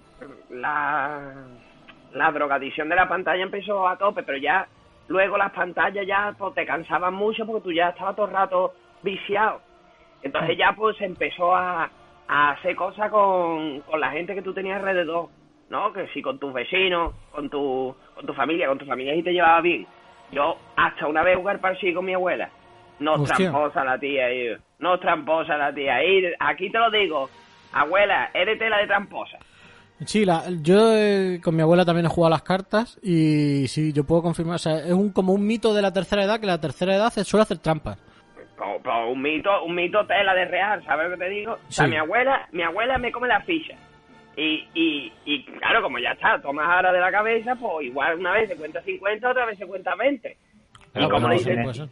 la, 0.51 1.33
la 2.13 2.33
drogadicción 2.33 2.89
de 2.89 2.97
la 2.97 3.09
pantalla 3.09 3.43
empezó 3.43 3.89
a 3.89 3.97
tope, 3.97 4.23
pero 4.23 4.37
ya 4.37 4.69
luego 5.09 5.39
las 5.39 5.53
pantallas 5.53 6.07
ya 6.07 6.35
pues, 6.39 6.55
te 6.55 6.67
cansaban 6.67 7.15
mucho 7.15 7.47
porque 7.47 7.65
tú 7.65 7.73
ya 7.73 7.89
estabas 7.89 8.15
todo 8.15 8.27
el 8.27 8.33
rato 8.33 8.75
viciado. 9.03 9.61
Entonces 10.23 10.59
ya 10.59 10.75
pues 10.77 11.01
empezó 11.01 11.55
a, 11.57 11.91
a 12.29 12.51
hacer 12.51 12.77
cosas 12.77 13.11
con, 13.11 13.81
con 13.81 13.99
la 13.99 14.11
gente 14.11 14.35
que 14.35 14.43
tú 14.43 14.53
tenías 14.53 14.81
alrededor, 14.81 15.29
¿no? 15.71 15.93
Que 15.95 16.09
si 16.09 16.21
con 16.21 16.39
tus 16.39 16.53
vecinos, 16.53 17.15
con 17.33 17.49
tu, 17.49 17.95
con 18.15 18.27
tu 18.27 18.35
familia, 18.35 18.69
con 18.69 18.79
tu 18.79 18.85
familia 18.85 19.15
y 19.15 19.23
te 19.23 19.33
llevaba 19.33 19.63
bien. 19.63 19.87
Yo 20.33 20.57
hasta 20.77 21.07
una 21.07 21.23
vez 21.23 21.37
jugar 21.37 21.61
parchís 21.61 21.95
con 21.95 22.05
mi 22.05 22.15
abuela. 22.15 22.49
No 22.99 23.23
tramposa 23.25 23.83
la 23.85 23.99
tía, 23.99 24.33
y 24.33 24.57
no 24.79 24.99
tramposa 25.01 25.57
la 25.57 25.73
tía. 25.75 26.05
Y 26.05 26.23
aquí 26.39 26.71
te 26.71 26.79
lo 26.79 26.91
digo, 26.91 27.31
abuela, 27.73 28.31
eres 28.35 28.59
tela 28.59 28.79
de 28.79 28.87
tramposa. 28.87 29.39
Sí, 30.05 30.25
la, 30.25 30.43
yo 30.63 30.95
eh, 30.95 31.41
con 31.43 31.55
mi 31.57 31.63
abuela 31.63 31.85
también 31.85 32.07
he 32.07 32.09
jugado 32.09 32.29
a 32.35 32.37
las 32.37 32.43
cartas 32.43 32.99
y 33.03 33.67
sí, 33.69 33.93
yo 33.93 34.05
puedo 34.05 34.23
confirmar, 34.23 34.55
o 34.55 34.59
sea, 34.59 34.79
es 34.79 34.93
un, 34.93 35.11
como 35.13 35.33
un 35.35 35.47
mito 35.47 35.75
de 35.75 35.83
la 35.83 35.93
tercera 35.93 36.25
edad 36.25 36.41
que 36.41 36.47
la 36.47 36.59
tercera 36.61 36.95
edad 36.95 37.11
se 37.11 37.23
suele 37.25 37.43
hacer 37.43 37.59
trampas. 37.59 37.99
Pero- 38.57 38.79
pero 38.83 39.11
un 39.11 39.21
mito, 39.21 39.63
un 39.65 39.75
mito 39.75 40.07
tela 40.07 40.33
de 40.35 40.45
real, 40.47 40.83
¿sabes 40.87 41.11
lo 41.11 41.17
que 41.19 41.25
te 41.25 41.31
digo? 41.31 41.53
O 41.53 41.71
sea, 41.73 41.85
Sí. 41.85 41.91
mi 41.91 41.97
abuela, 41.99 42.49
mi 42.53 42.63
abuela 42.63 42.97
me 42.99 43.13
come 43.13 43.29
la 43.29 43.41
ficha. 43.43 43.75
Y, 44.43 44.67
y, 44.75 45.13
y 45.27 45.45
claro, 45.45 45.83
como 45.83 45.99
ya 45.99 46.13
está, 46.13 46.41
tomas 46.41 46.67
ahora 46.67 46.93
de 46.93 47.01
la 47.01 47.11
cabeza, 47.13 47.55
pues 47.57 47.87
igual 47.87 48.19
una 48.19 48.33
vez 48.33 48.49
se 48.49 48.57
cuenta 48.57 48.81
50, 48.81 49.31
otra 49.31 49.45
vez 49.45 49.59
se 49.59 49.67
cuenta 49.67 49.95
20. 49.95 50.37
Pero 50.95 51.05
y 51.07 51.09
como 51.11 51.27
bueno, 51.29 51.29
le 51.29 51.35
dices. 51.67 51.89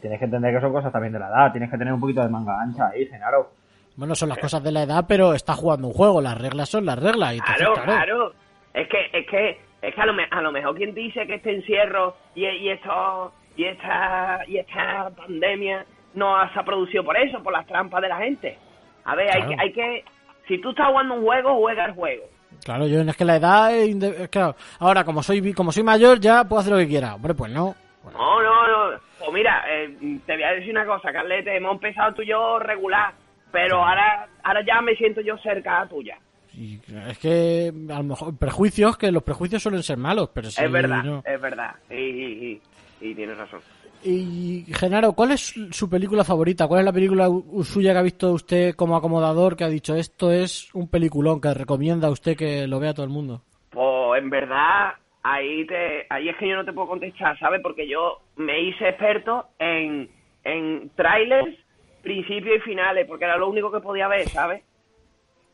Tienes 0.00 0.18
que 0.20 0.24
entender 0.26 0.54
que 0.54 0.60
son 0.60 0.72
cosas 0.72 0.92
también 0.92 1.12
de 1.12 1.18
la 1.18 1.26
edad. 1.28 1.50
Tienes 1.50 1.70
que 1.70 1.76
tener 1.76 1.92
un 1.92 1.98
poquito 2.00 2.22
de 2.22 2.28
manga 2.28 2.60
ancha 2.62 2.88
ahí, 2.88 3.04
Genaro. 3.06 3.50
Bueno, 3.96 4.14
son 4.14 4.28
las 4.28 4.38
cosas 4.38 4.62
de 4.62 4.70
la 4.70 4.84
edad, 4.84 5.04
pero 5.08 5.34
está 5.34 5.54
jugando 5.54 5.88
un 5.88 5.92
juego, 5.92 6.20
las 6.20 6.40
reglas 6.40 6.68
son 6.68 6.86
las 6.86 7.02
reglas. 7.02 7.34
Y 7.34 7.40
Claro, 7.40 7.74
claro. 7.82 8.32
Es 8.72 8.86
que, 8.88 9.10
es 9.12 9.26
que, 9.26 9.58
es 9.82 9.92
que 9.94 10.00
a 10.00 10.06
lo, 10.06 10.12
me- 10.12 10.28
a 10.30 10.40
lo 10.40 10.52
mejor 10.52 10.76
quien 10.76 10.94
dice 10.94 11.26
que 11.26 11.34
este 11.34 11.52
encierro 11.56 12.14
y, 12.36 12.46
y 12.46 12.68
esto, 12.70 13.32
y 13.56 13.64
esta, 13.64 14.38
y 14.46 14.58
esta 14.58 15.10
pandemia 15.16 15.84
no 16.14 16.36
se 16.52 16.60
ha 16.60 16.62
producido 16.62 17.02
por 17.02 17.16
eso, 17.16 17.42
por 17.42 17.52
las 17.52 17.66
trampas 17.66 18.00
de 18.02 18.08
la 18.08 18.18
gente. 18.18 18.56
A 19.04 19.16
ver, 19.16 19.28
hay, 19.34 19.42
que, 19.48 19.56
hay 19.58 19.72
que, 19.72 20.04
si 20.48 20.58
tú 20.60 20.70
estás 20.70 20.88
jugando 20.88 21.14
un 21.14 21.22
juego, 21.24 21.56
juega 21.60 21.84
el 21.84 21.92
juego. 21.92 22.24
Claro, 22.64 22.86
yo 22.86 23.00
es 23.02 23.16
que 23.16 23.24
la 23.24 23.36
edad 23.36 23.74
es 23.74 23.94
es 24.02 24.28
claro, 24.30 24.56
ahora 24.80 25.04
como 25.04 25.22
soy 25.22 25.52
como 25.52 25.70
soy 25.70 25.82
mayor 25.84 26.18
ya 26.18 26.44
puedo 26.44 26.60
hacer 26.60 26.72
lo 26.72 26.78
que 26.78 26.88
quiera. 26.88 27.14
Hombre, 27.14 27.34
pues 27.34 27.52
no. 27.52 27.74
No, 28.12 28.42
no, 28.42 28.66
no. 28.92 28.98
Pues 29.18 29.32
mira, 29.32 29.64
eh, 29.68 30.18
te 30.24 30.32
voy 30.34 30.42
a 30.42 30.52
decir 30.52 30.70
una 30.70 30.86
cosa, 30.86 31.12
Carlete, 31.12 31.56
hemos 31.56 31.72
empezado 31.74 32.14
tú 32.14 32.22
y 32.22 32.28
yo 32.28 32.58
regular, 32.58 33.12
pero 33.52 33.84
ahora, 33.84 34.26
ahora 34.42 34.64
ya 34.66 34.80
me 34.80 34.94
siento 34.96 35.20
yo 35.20 35.36
cerca 35.38 35.86
tuya. 35.88 36.16
Y 36.54 36.80
es 37.08 37.18
que 37.18 37.70
a 37.90 37.98
lo 37.98 38.02
mejor 38.04 38.36
prejuicios 38.38 38.96
que 38.96 39.12
los 39.12 39.22
prejuicios 39.22 39.62
suelen 39.62 39.82
ser 39.82 39.98
malos, 39.98 40.30
pero 40.34 40.50
si 40.50 40.64
es 40.64 40.72
verdad, 40.72 41.02
no- 41.04 41.22
es 41.24 41.40
verdad. 41.40 41.74
Y, 41.90 41.94
y, 41.94 42.60
y- 43.00 43.10
y 43.10 43.14
tienes 43.14 43.36
razón. 43.36 43.60
Y 44.04 44.64
Genaro, 44.72 45.12
¿cuál 45.12 45.32
es 45.32 45.54
su 45.70 45.90
película 45.90 46.22
favorita? 46.24 46.66
¿Cuál 46.68 46.80
es 46.80 46.86
la 46.86 46.92
película 46.92 47.28
suya 47.64 47.92
que 47.92 47.98
ha 47.98 48.02
visto 48.02 48.32
usted 48.32 48.74
como 48.74 48.96
acomodador 48.96 49.56
que 49.56 49.64
ha 49.64 49.68
dicho 49.68 49.94
esto 49.96 50.30
es 50.30 50.72
un 50.74 50.88
peliculón 50.88 51.40
que 51.40 51.52
recomienda 51.52 52.08
a 52.08 52.12
usted 52.12 52.36
que 52.36 52.66
lo 52.68 52.78
vea 52.78 52.94
todo 52.94 53.04
el 53.04 53.10
mundo? 53.12 53.42
Pues 53.70 54.22
en 54.22 54.30
verdad, 54.30 54.92
ahí 55.22 55.66
te, 55.66 56.06
ahí 56.10 56.28
es 56.28 56.36
que 56.36 56.48
yo 56.48 56.56
no 56.56 56.64
te 56.64 56.72
puedo 56.72 56.88
contestar, 56.88 57.38
¿sabes? 57.38 57.60
Porque 57.62 57.88
yo 57.88 58.20
me 58.36 58.60
hice 58.62 58.88
experto 58.88 59.46
en, 59.58 60.08
en 60.44 60.90
trailers, 60.94 61.56
principios 62.02 62.58
y 62.58 62.60
finales, 62.60 63.06
porque 63.08 63.24
era 63.24 63.36
lo 63.36 63.48
único 63.48 63.70
que 63.72 63.80
podía 63.80 64.06
ver, 64.08 64.28
¿sabes? 64.28 64.62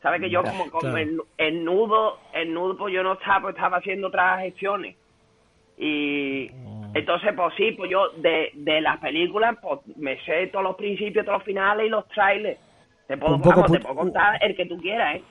¿Sabes? 0.03 0.21
Que 0.21 0.29
yo 0.29 0.43
como, 0.43 0.71
como 0.71 0.81
Claro. 0.81 0.99
en, 0.99 1.19
en 1.39 1.65
nudo, 1.65 2.19
en 2.35 2.53
nudo 2.53 2.77
pues 2.77 2.93
yo 2.93 3.03
no 3.03 3.15
estaba, 3.15 3.41
pues 3.41 3.55
estaba 3.55 3.79
haciendo 3.79 4.09
otras 4.09 4.41
gestiones. 4.43 4.97
Y 5.77 6.51
entonces, 6.95 7.33
pues 7.35 7.55
sí, 7.57 7.73
pues 7.73 7.91
yo 7.91 8.09
de, 8.19 8.51
de 8.55 8.81
las 8.81 8.99
películas, 9.01 9.57
pues 9.61 9.81
me 9.97 10.19
sé 10.25 10.47
todos 10.49 10.65
los 10.65 10.77
principios, 10.77 11.25
todos 11.25 11.39
los 11.39 11.45
finales 11.47 11.87
y 11.87 11.91
los 11.91 12.07
trailers. 12.09 12.59
Te 13.07 13.17
puedo, 13.19 13.35
Un 13.35 13.43
poco 13.43 13.63
vamos, 13.63 13.73
te 13.73 13.81
puedo 13.81 13.97
contar 13.97 14.39
el 14.43 14.57
que 14.57 14.67
tú 14.67 14.79
quieras, 14.79 15.17
¿eh? 15.17 15.23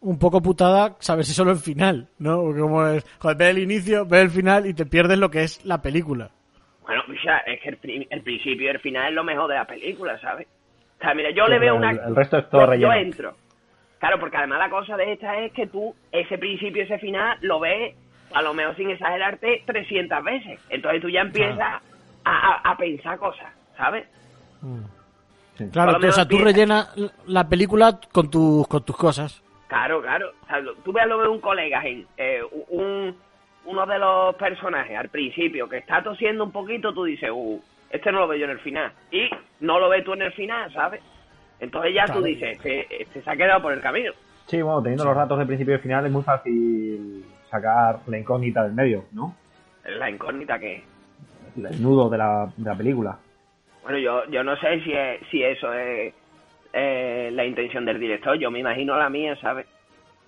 Un 0.00 0.18
poco 0.18 0.42
putada 0.42 0.96
saber 0.98 1.24
si 1.24 1.32
solo 1.32 1.52
el 1.52 1.58
final, 1.58 2.08
¿no? 2.18 2.42
Porque 2.42 2.60
como 2.60 2.86
es, 2.88 3.04
joder, 3.20 3.36
ve 3.36 3.50
el 3.50 3.58
inicio, 3.58 4.04
ve 4.04 4.20
el 4.20 4.30
final 4.30 4.66
y 4.66 4.74
te 4.74 4.84
pierdes 4.84 5.16
lo 5.18 5.30
que 5.30 5.44
es 5.44 5.64
la 5.64 5.80
película. 5.80 6.30
Bueno, 6.84 7.02
o 7.08 7.22
sea, 7.22 7.38
es 7.46 7.60
que 7.60 7.68
el, 7.68 8.06
el 8.10 8.22
principio 8.22 8.66
y 8.66 8.70
el 8.70 8.80
final 8.80 9.08
es 9.10 9.14
lo 9.14 9.22
mejor 9.22 9.48
de 9.48 9.54
la 9.54 9.64
película, 9.64 10.18
¿sabes? 10.20 10.48
O 10.98 11.04
sea, 11.04 11.14
mira, 11.14 11.30
yo 11.30 11.46
le 11.46 11.58
veo 11.60 11.74
el- 11.74 11.78
una... 11.78 11.90
el 11.92 12.16
resto 12.16 12.38
es 12.38 12.50
todo 12.50 12.62
yo, 12.62 12.66
relleno. 12.66 12.92
Yo 12.94 13.00
entro. 13.00 13.34
Claro, 14.00 14.18
porque 14.18 14.36
además 14.36 14.58
la 14.58 14.68
cosa 14.70 14.96
de 14.96 15.12
esta 15.12 15.38
es 15.38 15.52
que 15.52 15.68
tú 15.68 15.94
ese 16.10 16.36
principio 16.36 16.82
y 16.82 16.86
ese 16.86 16.98
final 16.98 17.38
lo 17.42 17.60
ves, 17.60 17.94
a 18.34 18.42
lo 18.42 18.54
mejor 18.54 18.76
sin 18.76 18.90
exagerarte, 18.90 19.62
300 19.66 20.24
veces. 20.24 20.60
Entonces 20.70 21.00
tú 21.02 21.08
ya 21.08 21.20
empiezas 21.22 21.58
a, 21.60 21.80
a- 22.24 22.70
a 22.72 22.76
pensar 22.76 23.18
cosas, 23.18 23.52
¿sabes? 23.76 24.06
Sí. 25.58 25.68
Claro, 25.70 25.98
o 25.98 26.12
sea, 26.12 26.26
tú 26.26 26.38
rellenas 26.38 26.94
la 27.26 27.48
película 27.48 27.98
con 28.10 28.30
tus, 28.30 28.66
con 28.68 28.82
tus 28.84 28.96
cosas. 28.96 29.42
Claro, 29.68 30.00
claro. 30.02 30.30
O 30.42 30.46
sea, 30.46 30.60
tú 30.84 30.92
ves 30.92 31.06
lo 31.06 31.20
de 31.20 31.28
un 31.28 31.40
colega, 31.40 31.82
eh, 31.84 32.42
un, 32.68 33.14
uno 33.64 33.86
de 33.86 33.98
los 33.98 34.34
personajes 34.36 34.96
al 34.98 35.08
principio 35.08 35.68
que 35.68 35.78
está 35.78 36.02
tosiendo 36.02 36.44
un 36.44 36.52
poquito, 36.52 36.92
tú 36.92 37.04
dices, 37.04 37.30
uh, 37.32 37.60
este 37.90 38.10
no 38.12 38.20
lo 38.20 38.28
veo 38.28 38.38
yo 38.38 38.44
en 38.46 38.50
el 38.52 38.58
final. 38.60 38.92
Y 39.10 39.28
no 39.60 39.78
lo 39.78 39.88
ves 39.88 40.04
tú 40.04 40.14
en 40.14 40.22
el 40.22 40.32
final, 40.32 40.72
¿sabes? 40.72 41.00
Entonces 41.60 41.94
ya 41.94 42.04
Claro. 42.06 42.20
tú 42.20 42.26
dices, 42.26 42.56
este, 42.56 43.02
este 43.02 43.22
se 43.22 43.30
ha 43.30 43.36
quedado 43.36 43.62
por 43.62 43.72
el 43.72 43.80
camino. 43.80 44.12
Sí, 44.46 44.60
bueno, 44.62 44.82
teniendo 44.82 45.04
los 45.04 45.14
datos 45.16 45.38
de 45.38 45.46
principio 45.46 45.74
y 45.76 45.78
final 45.78 46.04
es 46.06 46.12
muy 46.12 46.22
fácil 46.22 47.24
sacar 47.52 48.00
la 48.06 48.18
incógnita 48.18 48.64
del 48.64 48.72
medio, 48.72 49.04
¿no? 49.12 49.36
La 49.84 50.08
incógnita 50.10 50.58
que 50.58 50.76
es. 50.76 50.82
El 51.56 51.82
nudo 51.82 52.08
de 52.08 52.16
la, 52.18 52.50
de 52.56 52.64
la 52.70 52.74
película. 52.74 53.18
Bueno, 53.82 53.98
yo, 53.98 54.24
yo 54.30 54.42
no 54.42 54.56
sé 54.56 54.80
si, 54.80 54.92
es- 54.92 55.20
si 55.30 55.42
eso 55.44 55.72
es 55.74 56.14
eh, 56.72 57.30
la 57.32 57.44
intención 57.44 57.84
del 57.84 58.00
director. 58.00 58.38
Yo 58.38 58.50
me 58.50 58.58
imagino 58.60 58.96
la 58.96 59.10
mía, 59.10 59.36
¿sabes? 59.36 59.66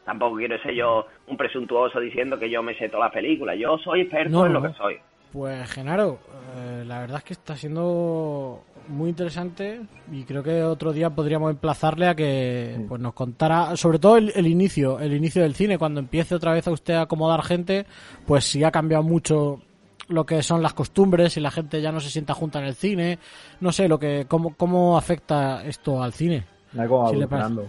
Tampoco 0.04 0.36
quiero 0.36 0.58
ser 0.58 0.74
yo 0.74 1.06
un 1.28 1.36
presuntuoso 1.38 1.98
diciendo 1.98 2.38
que 2.38 2.50
yo 2.50 2.62
me 2.62 2.74
sé 2.74 2.90
todas 2.90 3.06
las 3.06 3.14
películas. 3.14 3.56
Yo 3.58 3.78
soy 3.78 4.02
experto 4.02 4.30
No, 4.30 4.46
en 4.46 4.52
lo 4.52 4.60
no. 4.60 4.68
que 4.70 4.76
soy. 4.76 4.98
Pues 5.34 5.68
Genaro, 5.68 6.20
eh, 6.56 6.84
la 6.86 7.00
verdad 7.00 7.18
es 7.18 7.24
que 7.24 7.32
está 7.32 7.56
siendo 7.56 8.62
muy 8.86 9.10
interesante 9.10 9.80
y 10.12 10.22
creo 10.22 10.44
que 10.44 10.62
otro 10.62 10.92
día 10.92 11.10
podríamos 11.10 11.50
emplazarle 11.50 12.06
a 12.06 12.14
que 12.14 12.76
pues 12.86 13.00
nos 13.00 13.14
contara, 13.14 13.74
sobre 13.74 13.98
todo 13.98 14.16
el, 14.16 14.30
el 14.36 14.46
inicio, 14.46 15.00
el 15.00 15.12
inicio 15.12 15.42
del 15.42 15.56
cine, 15.56 15.76
cuando 15.76 15.98
empiece 15.98 16.36
otra 16.36 16.52
vez 16.52 16.68
a 16.68 16.70
usted 16.70 16.94
a 16.94 17.02
acomodar 17.02 17.42
gente, 17.42 17.84
pues 18.24 18.44
si 18.44 18.62
ha 18.62 18.70
cambiado 18.70 19.02
mucho 19.02 19.58
lo 20.06 20.24
que 20.24 20.40
son 20.40 20.62
las 20.62 20.72
costumbres 20.72 21.36
y 21.36 21.40
la 21.40 21.50
gente 21.50 21.82
ya 21.82 21.90
no 21.90 21.98
se 21.98 22.10
sienta 22.10 22.32
junta 22.32 22.60
en 22.60 22.66
el 22.66 22.74
cine, 22.74 23.18
no 23.60 23.72
sé 23.72 23.88
lo 23.88 23.98
que 23.98 24.26
cómo, 24.28 24.54
cómo 24.56 24.96
afecta 24.96 25.64
esto 25.66 26.00
al 26.00 26.12
cine. 26.12 26.44
Como 26.76 27.08
evolucionando. 27.08 27.66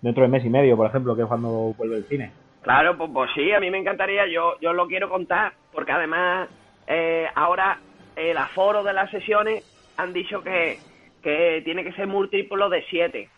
Dentro 0.00 0.22
de 0.22 0.28
mes 0.28 0.44
y 0.44 0.48
medio, 0.48 0.76
por 0.76 0.86
ejemplo, 0.86 1.16
que 1.16 1.22
es 1.22 1.28
cuando 1.28 1.74
vuelve 1.76 1.96
el 1.96 2.04
cine. 2.04 2.30
Claro, 2.62 2.96
pues, 2.96 3.10
pues 3.12 3.30
sí, 3.34 3.50
a 3.50 3.58
mí 3.58 3.68
me 3.68 3.78
encantaría, 3.78 4.32
yo, 4.32 4.60
yo 4.60 4.72
lo 4.72 4.86
quiero 4.86 5.08
contar, 5.08 5.54
porque 5.72 5.90
además 5.90 6.48
eh, 6.88 7.26
ahora 7.34 7.78
el 8.16 8.36
aforo 8.36 8.82
de 8.82 8.92
las 8.92 9.10
sesiones 9.10 9.62
han 9.96 10.12
dicho 10.12 10.42
que, 10.42 10.78
que 11.22 11.60
tiene 11.64 11.84
que 11.84 11.92
ser 11.92 12.06
múltiplo 12.08 12.68
de 12.68 12.82
siete, 12.90 13.28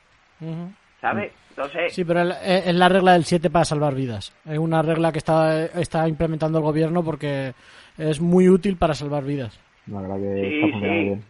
¿sabes? 1.01 1.33
Entonces, 1.51 1.93
Sí, 1.95 2.05
pero 2.05 2.23
es 2.23 2.67
es 2.69 2.75
la 2.75 2.89
regla 2.89 3.13
del 3.13 3.25
7 3.25 3.51
para 3.51 3.65
salvar 3.65 3.95
vidas. 3.95 4.35
Es 4.47 4.59
una 4.59 4.83
regla 4.83 5.13
que 5.13 5.19
está, 5.19 5.65
está 5.67 6.09
implementando 6.09 6.59
el 6.59 6.65
gobierno 6.65 7.03
porque 7.05 7.53
es 7.99 8.21
muy 8.21 8.49
útil 8.49 8.77
para 8.77 8.95
salvar 8.95 9.25
vidas. 9.25 9.61
La 9.87 10.01
verdad 10.01 10.17
que 10.17 10.41
Sí, 10.49 10.55
está 10.57 10.71
funcionando 10.71 10.89
sí. 11.01 11.05
bien. 11.05 11.25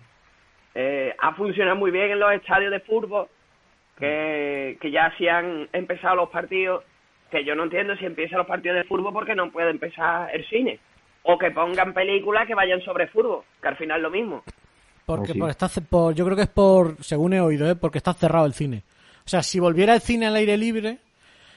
eh, 0.74 1.14
ha 1.18 1.32
funcionado 1.34 1.76
muy 1.76 1.90
bien 1.90 2.10
en 2.10 2.20
los 2.20 2.32
estadios 2.32 2.70
de 2.70 2.80
fútbol, 2.80 3.26
que, 3.98 4.76
que 4.80 4.90
ya 4.90 5.12
se 5.18 5.28
han 5.30 5.68
empezado 5.72 6.16
los 6.16 6.30
partidos, 6.30 6.84
que 7.30 7.44
yo 7.44 7.54
no 7.54 7.64
entiendo 7.64 7.96
si 7.96 8.04
empiezan 8.06 8.38
los 8.38 8.46
partidos 8.46 8.76
de 8.76 8.84
fútbol 8.84 9.12
porque 9.12 9.34
no 9.34 9.50
puede 9.50 9.70
empezar 9.70 10.28
el 10.34 10.44
cine. 10.48 10.78
O 11.22 11.38
que 11.38 11.50
pongan 11.50 11.92
películas 11.92 12.46
que 12.46 12.54
vayan 12.54 12.80
sobre 12.82 13.06
fútbol, 13.08 13.42
que 13.60 13.68
al 13.68 13.76
final 13.76 13.98
es 13.98 14.02
lo 14.02 14.10
mismo. 14.10 14.42
Porque 15.06 15.30
Oh, 15.32 15.34
sí. 15.34 15.38
por 15.40 15.50
está 15.50 15.68
ce- 15.68 15.82
por, 15.82 16.14
yo 16.14 16.24
creo 16.24 16.36
que 16.36 16.44
es 16.44 16.48
por, 16.48 16.96
según 17.02 17.32
he 17.34 17.40
oído, 17.40 17.68
¿eh? 17.70 17.74
porque 17.76 17.98
está 17.98 18.12
cerrado 18.14 18.46
el 18.46 18.54
cine. 18.54 18.84
O 19.26 19.28
sea, 19.28 19.42
si 19.42 19.60
volviera 19.60 19.94
el 19.94 20.00
cine 20.00 20.26
al 20.26 20.36
aire 20.36 20.56
libre, 20.56 20.98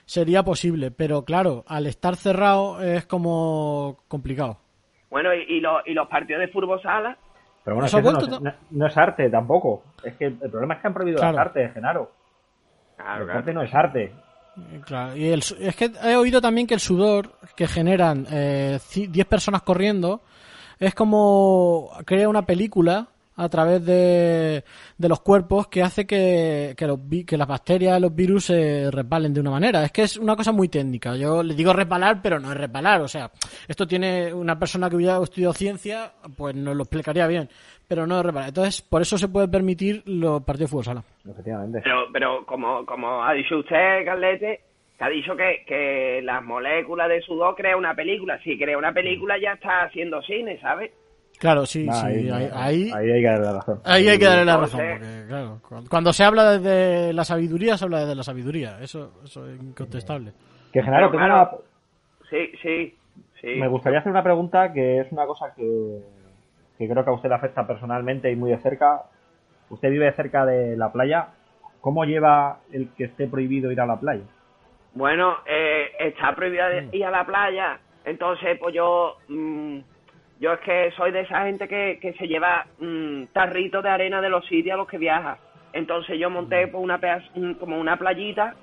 sería 0.05 0.43
posible, 0.43 0.91
pero 0.91 1.23
claro, 1.23 1.63
al 1.67 1.87
estar 1.87 2.15
cerrado 2.15 2.81
es 2.81 3.05
como 3.05 3.99
complicado. 4.07 4.57
Bueno, 5.09 5.33
y, 5.33 5.43
y, 5.57 5.59
los, 5.59 5.81
y 5.85 5.93
los 5.93 6.07
partidos 6.07 6.41
de 6.41 6.47
fútbol 6.49 6.81
sala, 6.81 7.17
Pero 7.63 7.75
bueno, 7.75 7.85
es 7.85 7.93
que 7.93 7.99
eso 7.99 8.11
no, 8.11 8.39
no- 8.41 8.53
no 8.71 8.87
es 8.87 8.97
arte 8.97 9.29
tampoco. 9.29 9.83
Es 10.03 10.15
que 10.17 10.25
el 10.25 10.37
problema 10.51 10.73
es 10.73 10.81
que 10.81 10.87
han 10.87 10.93
prohibido 10.93 11.19
Claro. 11.19 11.37
las 11.37 11.45
artes, 11.47 11.73
Genaro. 11.73 12.11
claro, 12.97 13.19
el 13.21 13.25
claro. 13.25 13.39
arte 13.39 13.53
no 13.53 13.61
es 13.61 13.73
arte. 13.73 14.11
Eh, 14.57 14.81
Claro, 14.85 15.15
y 15.17 15.25
el 15.29 15.43
es 15.59 15.75
que 15.75 15.91
he 16.03 16.15
oído 16.15 16.39
también 16.41 16.67
que 16.67 16.73
el 16.75 16.79
sudor 16.79 17.37
que 17.55 17.67
generan 17.67 18.27
eh, 18.29 18.79
ci- 18.87 19.07
10 19.09 19.25
personas 19.27 19.61
corriendo 19.63 20.21
es 20.79 20.93
como 20.93 21.89
crea 22.05 22.29
una 22.29 22.45
película 22.45 23.07
a 23.35 23.49
través 23.49 23.83
de, 23.85 24.63
de 24.97 25.09
los 25.09 25.21
cuerpos 25.21 25.67
que 25.67 25.81
hace 25.81 26.05
que, 26.05 26.73
que, 26.77 26.85
los, 26.87 26.99
vi- 27.09 27.25
que 27.25 27.37
las 27.37 27.47
bacterias, 27.47 27.99
los 27.99 28.13
virus 28.15 28.45
se 28.45 28.91
resbalen 28.91 29.33
de 29.33 29.39
una 29.41 29.51
manera. 29.51 29.83
Es 29.83 29.91
que 29.91 30.03
es 30.03 30.17
una 30.17 30.35
cosa 30.35 30.51
muy 30.51 30.69
técnica. 30.69 31.15
Yo 31.15 31.41
le 31.41 31.55
digo 31.55 31.73
resbalar, 31.73 32.19
pero 32.21 32.39
no 32.39 32.51
es 32.51 32.57
resbalar. 32.57 33.01
O 33.01 33.07
sea, 33.07 33.31
esto 33.67 33.87
tiene 33.87 34.33
una 34.33 34.59
persona 34.59 34.89
que 34.89 34.95
hubiera 34.97 35.21
estudiado 35.21 35.53
ciencia, 35.53 36.11
pues 36.37 36.53
nos 36.55 36.75
lo 36.75 36.83
explicaría 36.83 37.25
bien, 37.27 37.49
pero 37.87 38.05
no 38.05 38.19
es 38.19 38.25
resbalar. 38.25 38.49
Entonces, 38.49 38.81
por 38.81 39.01
eso 39.01 39.17
se 39.17 39.27
puede 39.27 39.47
permitir 39.47 40.03
los 40.05 40.43
partidos 40.43 40.69
de 40.69 40.71
fútbol 40.71 40.85
sala. 40.85 41.03
Efectivamente. 41.27 41.81
Pero, 41.83 42.05
pero 42.13 42.45
como, 42.45 42.85
como 42.85 43.23
ha 43.23 43.33
dicho 43.33 43.57
usted, 43.57 44.05
Carlete, 44.05 44.61
que 44.97 45.03
ha 45.03 45.09
dicho 45.09 45.35
que, 45.35 45.63
que 45.65 46.21
las 46.23 46.43
moléculas 46.43 47.09
de 47.09 47.21
sudor 47.23 47.55
crea 47.55 47.75
una 47.75 47.95
película. 47.95 48.39
Si 48.43 48.59
crea 48.59 48.77
una 48.77 48.93
película 48.93 49.39
ya 49.41 49.53
está 49.53 49.83
haciendo 49.85 50.21
cine, 50.21 50.59
¿sabes? 50.61 50.91
Claro, 51.43 51.65
sí, 51.65 51.83
sí, 51.83 51.89
ahí, 52.05 52.29
ahí, 52.53 52.91
ahí 52.95 53.11
hay 53.11 53.21
que 53.21 53.27
darle 53.27 53.45
la 53.45 53.53
razón. 53.53 53.81
Ahí 53.83 54.07
hay 54.07 54.17
que 54.17 54.25
darle 54.25 54.45
la 54.45 54.55
razón, 54.57 54.79
porque 54.91 55.25
claro, 55.27 55.59
cu- 55.67 55.83
cuando 55.89 56.13
se 56.13 56.23
habla 56.23 56.57
desde 56.57 57.11
la 57.11 57.25
sabiduría, 57.25 57.77
se 57.77 57.83
habla 57.83 57.99
desde 57.99 58.15
la 58.15 58.23
sabiduría, 58.23 58.79
eso, 58.81 59.11
eso 59.25 59.45
es 59.49 59.61
incontestable. 59.61 60.31
Que 60.71 60.81
Genaro, 60.81 61.11
tengo 61.11 61.25
una- 61.25 61.49
Sí, 62.29 62.49
sí, 62.61 62.97
sí. 63.41 63.47
me 63.59 63.67
gustaría 63.67 63.99
hacer 63.99 64.11
una 64.13 64.23
pregunta 64.23 64.71
que 64.71 65.01
es 65.01 65.11
una 65.11 65.25
cosa 65.25 65.53
que, 65.53 65.99
que 66.77 66.87
creo 66.89 67.03
que 67.03 67.09
a 67.09 67.13
usted 67.13 67.27
le 67.27 67.35
afecta 67.35 67.67
personalmente 67.67 68.31
y 68.31 68.37
muy 68.37 68.49
de 68.51 68.59
cerca. 68.59 69.01
Usted 69.69 69.89
vive 69.89 70.13
cerca 70.13 70.45
de 70.45 70.77
la 70.77 70.93
playa. 70.93 71.27
¿Cómo 71.81 72.05
lleva 72.05 72.59
el 72.71 72.87
que 72.95 73.03
esté 73.03 73.27
prohibido 73.27 73.69
ir 73.69 73.81
a 73.81 73.85
la 73.85 73.99
playa? 73.99 74.23
Bueno, 74.93 75.39
eh, 75.45 75.87
está 75.99 76.33
prohibido 76.33 76.63
Mm. 76.83 76.95
ir 76.95 77.05
a 77.05 77.11
la 77.11 77.25
playa, 77.25 77.79
entonces 78.05 78.57
pues 78.59 78.73
yo, 78.73 79.17
mm, 79.27 79.79
yo 80.43 80.53
es 80.53 80.59
que 80.59 80.91
soy 80.97 81.11
de 81.11 81.21
esa 81.21 81.45
gente 81.45 81.67
que, 81.69 81.97
que 82.01 82.11
se 82.13 82.27
lleva 82.27 82.65
mm, 82.79 83.27
tarritos 83.33 83.81
de 83.81 83.89
arena 83.89 84.19
de 84.21 84.29
los 84.29 84.45
sitios 84.45 84.73
a 84.73 84.77
los 84.77 84.87
que 84.87 84.97
viaja. 84.97 85.37
Entonces 85.71 86.19
yo 86.19 86.29
monté 86.29 86.67
pues, 86.67 86.83
una 86.83 86.99
pedazo- 86.99 87.57
como 87.59 87.79
una 87.79 87.95
playita 87.97 88.53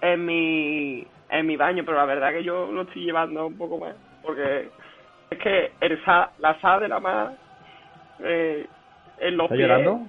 en 0.00 0.24
mi 0.26 1.06
en 1.30 1.46
mi 1.46 1.56
baño, 1.56 1.84
pero 1.84 1.96
la 1.98 2.06
verdad 2.06 2.30
que 2.32 2.42
yo 2.42 2.72
lo 2.72 2.82
estoy 2.82 3.04
llevando 3.04 3.46
un 3.46 3.56
poco 3.58 3.78
más, 3.78 3.94
porque 4.22 4.68
es 5.30 5.38
que 5.38 5.72
el 5.80 6.02
sa- 6.04 6.30
la 6.38 6.58
sal 6.60 6.80
de 6.80 6.88
la 6.88 6.98
más 7.00 7.32
eh, 8.20 8.66
en 9.18 9.36
los 9.36 9.44
¿Estás 9.44 9.56
pies, 9.58 9.68
llorando? 9.68 10.06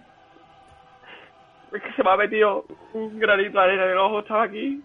es 1.74 1.81
que 1.83 1.91
se 1.93 2.03
me 2.03 2.09
ha 2.09 2.15
metido 2.17 2.65
un 2.93 3.19
granito 3.19 3.57
de 3.59 3.63
arena 3.65 3.83
en 3.86 3.91
el 3.91 3.98
ojo, 3.98 4.19
estaba 4.19 4.43
aquí. 4.43 4.81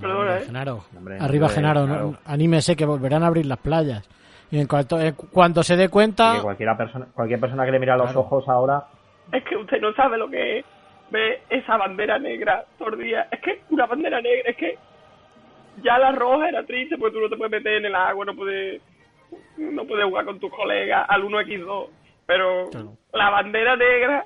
Perdona, 0.00 0.20
Hombre, 0.20 0.36
¿eh? 0.36 0.44
Genaro. 0.46 0.84
Hombre, 0.96 1.16
Arriba, 1.20 1.46
hombre, 1.46 1.54
Genaro. 1.54 1.86
¿no? 1.86 2.16
Anímese 2.26 2.76
que 2.76 2.84
volverán 2.84 3.22
a 3.22 3.28
abrir 3.28 3.46
las 3.46 3.58
playas. 3.58 4.06
Y 4.50 4.58
en 4.60 4.66
cuanto, 4.66 4.98
en 5.00 5.14
cuanto 5.14 5.62
se 5.62 5.76
dé 5.76 5.88
cuenta. 5.88 6.36
Que 6.36 6.42
cualquiera 6.42 6.76
persona, 6.76 7.06
cualquier 7.14 7.40
persona 7.40 7.64
que 7.66 7.72
le 7.72 7.78
mira 7.78 7.94
a 7.94 7.96
los 7.98 8.06
Claro. 8.06 8.20
ojos 8.20 8.48
ahora, 8.48 8.84
Es 9.32 9.44
que 9.44 9.56
usted 9.56 9.80
no 9.80 9.92
sabe 9.92 10.16
lo 10.16 10.28
que 10.30 10.60
es 10.60 10.64
ver 11.10 11.40
esa 11.50 11.76
bandera 11.76 12.18
negra 12.18 12.64
todo 12.78 12.90
el 12.94 12.98
día. 13.00 13.28
Es 13.30 13.40
que 13.40 13.60
una 13.70 13.84
bandera 13.86 14.20
negra, 14.22 14.50
es 14.50 14.56
que 14.56 14.78
ya 15.82 15.98
la 15.98 16.12
roja 16.12 16.48
era 16.48 16.64
triste 16.64 16.96
porque 16.96 17.14
tú 17.14 17.20
no 17.20 17.28
te 17.28 17.36
puedes 17.36 17.52
meter 17.52 17.74
en 17.74 17.84
el 17.86 17.94
agua, 17.94 18.24
no 18.24 18.34
puedes, 18.34 18.80
no 19.58 19.84
puedes 19.84 20.04
jugar 20.06 20.24
con 20.24 20.40
tus 20.40 20.50
colegas 20.50 21.04
al 21.08 21.22
1x2. 21.24 21.86
Pero 22.26 22.70
Claro. 22.70 22.92
la 23.12 23.30
bandera 23.30 23.76
negra, 23.76 24.24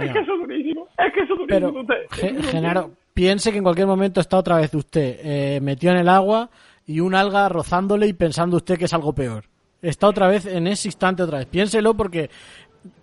es 0.00 0.12
que 0.12 0.18
eso 0.20 0.32
es 0.34 0.40
durísimo. 0.40 0.88
Es 0.98 1.12
que 1.12 1.20
eso 1.20 1.32
es 1.34 1.38
durísimo. 1.40 1.72
Pero, 1.72 1.80
usted. 1.80 2.06
Ge- 2.10 2.42
Genaro, 2.52 2.90
piense 3.12 3.50
que 3.52 3.58
en 3.58 3.64
cualquier 3.64 3.86
momento 3.86 4.20
está 4.20 4.38
otra 4.38 4.56
vez 4.56 4.72
usted 4.74 5.18
eh, 5.22 5.60
metido 5.60 5.92
en 5.92 5.98
el 5.98 6.08
agua 6.08 6.48
y 6.90 6.98
un 6.98 7.14
alga 7.14 7.48
rozándole 7.48 8.08
y 8.08 8.12
pensando 8.14 8.56
usted 8.56 8.76
que 8.76 8.86
es 8.86 8.92
algo 8.92 9.12
peor. 9.12 9.44
Está 9.80 10.08
otra 10.08 10.26
vez 10.26 10.44
en 10.44 10.66
ese 10.66 10.88
instante 10.88 11.22
otra 11.22 11.38
vez. 11.38 11.46
Piénselo 11.46 11.94
porque 11.94 12.30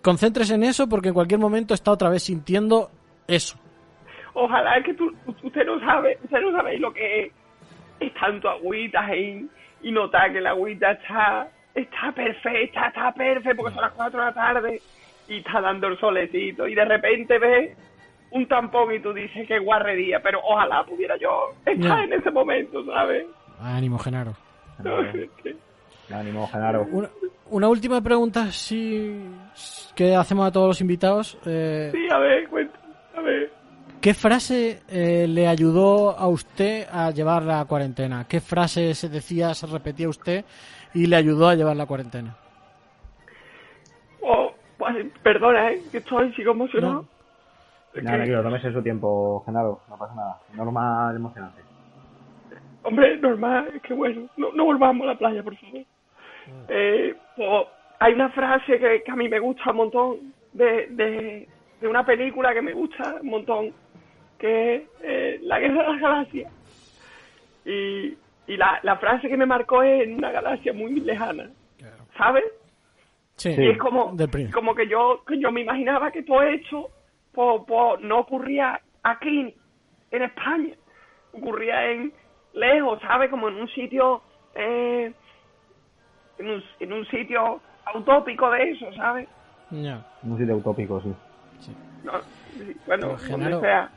concéntrese 0.02 0.56
en 0.56 0.64
eso 0.64 0.90
porque 0.90 1.08
en 1.08 1.14
cualquier 1.14 1.40
momento 1.40 1.72
está 1.72 1.92
otra 1.92 2.10
vez 2.10 2.22
sintiendo 2.22 2.90
eso. 3.26 3.58
Ojalá 4.34 4.76
es 4.76 4.84
que 4.84 4.92
tú, 4.92 5.10
usted 5.42 5.64
no 5.64 5.80
sabe, 5.80 6.18
usted 6.22 6.38
no 6.38 6.52
sabe 6.52 6.78
lo 6.78 6.92
que 6.92 7.22
es, 7.22 7.32
es 8.00 8.12
tanto 8.12 8.50
agüita 8.50 9.06
ahí 9.06 9.48
y 9.80 9.90
notar 9.90 10.34
que 10.34 10.42
la 10.42 10.50
agüita 10.50 10.90
está, 10.90 11.48
está 11.74 12.12
perfecta, 12.12 12.88
está 12.88 13.10
perfecta 13.12 13.56
porque 13.56 13.74
son 13.74 13.84
las 13.84 13.92
4 13.92 14.20
de 14.20 14.26
la 14.26 14.34
tarde 14.34 14.82
y 15.28 15.38
está 15.38 15.62
dando 15.62 15.86
el 15.86 15.98
solecito 15.98 16.68
y 16.68 16.74
de 16.74 16.84
repente 16.84 17.38
ves 17.38 17.74
un 18.32 18.46
tampón 18.46 18.94
y 18.94 19.00
tú 19.00 19.14
dices 19.14 19.48
que 19.48 19.58
guarrería, 19.58 20.20
pero 20.22 20.40
ojalá 20.44 20.84
pudiera 20.84 21.16
yo 21.16 21.54
estar 21.64 22.04
en 22.04 22.12
ese 22.12 22.30
momento, 22.30 22.84
¿sabes? 22.84 23.24
Ánimo, 23.60 23.98
Genaro. 23.98 24.34
ánimo, 26.12 26.46
Genaro. 26.48 26.86
Una, 26.90 27.08
una 27.50 27.68
última 27.68 28.00
pregunta 28.00 28.50
sí, 28.52 29.20
que 29.94 30.14
hacemos 30.14 30.46
a 30.46 30.52
todos 30.52 30.68
los 30.68 30.80
invitados. 30.80 31.38
Eh, 31.44 31.90
sí, 31.92 32.06
a 32.10 32.18
ver, 32.18 32.48
cuenta, 32.48 32.78
a 33.16 33.20
ver. 33.20 33.52
¿Qué 34.00 34.14
frase 34.14 34.82
eh, 34.88 35.26
le 35.28 35.48
ayudó 35.48 36.16
a 36.16 36.28
usted 36.28 36.86
a 36.90 37.10
llevar 37.10 37.42
la 37.42 37.64
cuarentena? 37.64 38.26
¿Qué 38.28 38.40
frase 38.40 38.94
se 38.94 39.08
decía, 39.08 39.52
se 39.54 39.66
repetía 39.66 40.08
usted 40.08 40.44
y 40.94 41.06
le 41.06 41.16
ayudó 41.16 41.48
a 41.48 41.54
llevar 41.56 41.76
la 41.76 41.86
cuarentena? 41.86 42.36
Oh, 44.22 44.52
pues, 44.78 44.94
perdona, 45.22 45.72
¿eh? 45.72 45.82
que 45.90 45.98
estoy 45.98 46.32
sigo 46.34 46.52
emocionado. 46.52 46.92
No. 46.94 47.00
Nada, 47.00 47.12
que- 47.94 48.02
tranquilo, 48.02 48.42
tómese 48.44 48.72
su 48.72 48.82
tiempo, 48.82 49.42
Genaro, 49.44 49.80
no 49.88 49.96
pasa 49.96 50.14
nada. 50.14 50.38
Normal 50.54 51.16
emocionante. 51.16 51.62
Hombre, 52.88 53.18
normal, 53.18 53.70
es 53.74 53.82
que 53.82 53.94
bueno, 53.94 54.28
no, 54.36 54.50
no 54.52 54.64
volvamos 54.64 55.04
a 55.04 55.12
la 55.12 55.18
playa, 55.18 55.42
por 55.42 55.54
favor. 55.56 55.82
Eh, 56.68 57.14
pues, 57.36 57.66
hay 57.98 58.14
una 58.14 58.30
frase 58.30 58.78
que, 58.78 59.02
que 59.02 59.10
a 59.10 59.16
mí 59.16 59.28
me 59.28 59.38
gusta 59.38 59.70
un 59.70 59.76
montón 59.76 60.16
de, 60.52 60.86
de, 60.90 61.48
de 61.80 61.88
una 61.88 62.04
película 62.06 62.54
que 62.54 62.62
me 62.62 62.72
gusta 62.72 63.16
un 63.20 63.28
montón, 63.28 63.72
que 64.38 64.76
es 64.76 64.82
eh, 65.02 65.38
La 65.42 65.58
Guerra 65.58 65.82
de 65.82 65.88
las 65.92 66.00
Galaxias. 66.00 66.52
Y, 67.66 68.16
y 68.46 68.56
la, 68.56 68.80
la 68.82 68.96
frase 68.96 69.28
que 69.28 69.36
me 69.36 69.44
marcó 69.44 69.82
es 69.82 70.04
en 70.04 70.14
una 70.14 70.30
galaxia 70.30 70.72
muy 70.72 70.98
lejana, 71.00 71.50
¿sabes? 72.16 72.44
Sí, 73.36 73.54
Y 73.56 73.68
es 73.68 73.78
como, 73.78 74.16
como 74.52 74.74
que 74.74 74.88
yo 74.88 75.22
que 75.26 75.38
yo 75.38 75.52
me 75.52 75.60
imaginaba 75.60 76.10
que 76.10 76.22
todo 76.22 76.42
esto 76.42 76.90
pues, 77.32 77.60
pues, 77.68 78.00
no 78.00 78.20
ocurría 78.20 78.80
aquí 79.02 79.54
en 80.10 80.22
España, 80.22 80.74
ocurría 81.32 81.90
en 81.90 82.12
lejos, 82.58 83.00
¿sabes? 83.00 83.30
Como 83.30 83.48
en 83.48 83.56
un 83.56 83.68
sitio, 83.68 84.20
eh, 84.54 85.12
en, 86.38 86.50
un, 86.50 86.62
en 86.80 86.92
un 86.92 87.06
sitio 87.06 87.60
utópico 87.94 88.50
de 88.50 88.70
eso, 88.70 88.86
¿sabes? 88.96 89.28
Ya. 89.70 90.04
Un 90.22 90.38
sitio 90.38 90.56
utópico, 90.56 91.00
sí. 91.00 91.12
No, 92.04 92.12
bueno, 92.86 93.08
donde 93.08 93.22
Genaro, 93.24 93.60
sea. 93.60 93.90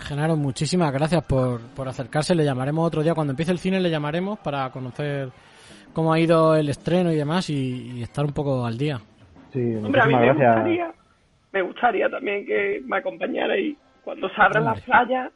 Genaro, 0.00 0.36
muchísimas 0.36 0.92
gracias 0.92 1.22
por, 1.26 1.60
por 1.74 1.86
acercarse. 1.88 2.34
Le 2.34 2.44
llamaremos 2.44 2.86
otro 2.86 3.02
día. 3.02 3.14
Cuando 3.14 3.32
empiece 3.32 3.52
el 3.52 3.58
cine 3.58 3.80
le 3.80 3.90
llamaremos 3.90 4.38
para 4.38 4.70
conocer 4.70 5.28
cómo 5.92 6.12
ha 6.12 6.18
ido 6.18 6.56
el 6.56 6.68
estreno 6.70 7.12
y 7.12 7.16
demás 7.16 7.50
y, 7.50 7.98
y 7.98 8.02
estar 8.02 8.24
un 8.24 8.32
poco 8.32 8.64
al 8.64 8.78
día. 8.78 8.98
Sí, 9.52 9.76
Hombre, 9.76 10.00
a 10.00 10.06
mí 10.06 10.14
muchísimas 10.14 10.20
me 10.20 10.26
gracias. 10.26 10.54
gustaría, 10.54 10.92
me 11.52 11.62
gustaría 11.62 12.08
también 12.08 12.46
que 12.46 12.82
me 12.86 12.96
acompañara 12.96 13.58
y 13.58 13.76
cuando 14.02 14.28
se 14.30 14.40
abran 14.42 14.64
las 14.64 14.80
playas, 14.80 15.30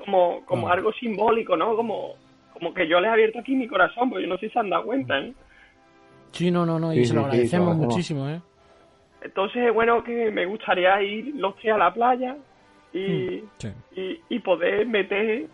como, 0.00 0.44
como 0.46 0.68
algo 0.68 0.92
simbólico, 0.94 1.56
¿no? 1.56 1.76
Como, 1.76 2.14
como 2.52 2.74
que 2.74 2.88
yo 2.88 3.00
les 3.00 3.08
he 3.08 3.12
abierto 3.12 3.38
aquí 3.38 3.54
mi 3.54 3.68
corazón, 3.68 4.10
porque 4.10 4.24
yo 4.24 4.28
no 4.28 4.38
sé 4.38 4.46
si 4.48 4.52
se 4.52 4.58
han 4.58 4.70
dado 4.70 4.84
cuenta, 4.84 5.18
¿eh? 5.18 5.32
Sí, 6.32 6.50
no, 6.50 6.64
no, 6.66 6.78
no. 6.78 6.92
Sí, 6.92 7.00
y 7.00 7.04
se 7.06 7.14
lo 7.14 7.20
sí, 7.22 7.24
sí, 7.24 7.30
agradecemos 7.30 7.50
se 7.50 7.56
lo 7.56 7.62
agradecemos. 7.64 7.86
muchísimo, 7.94 8.28
¿eh? 8.28 8.40
Entonces, 9.22 9.74
bueno, 9.74 10.02
que 10.02 10.30
me 10.30 10.46
gustaría 10.46 11.02
ir 11.02 11.34
los 11.36 11.54
tres 11.56 11.74
a 11.74 11.78
la 11.78 11.92
playa 11.92 12.36
y, 12.92 13.42
Sí. 13.58 13.68
y, 13.96 14.20
y 14.34 14.38
poder 14.40 14.86
meter 14.86 15.46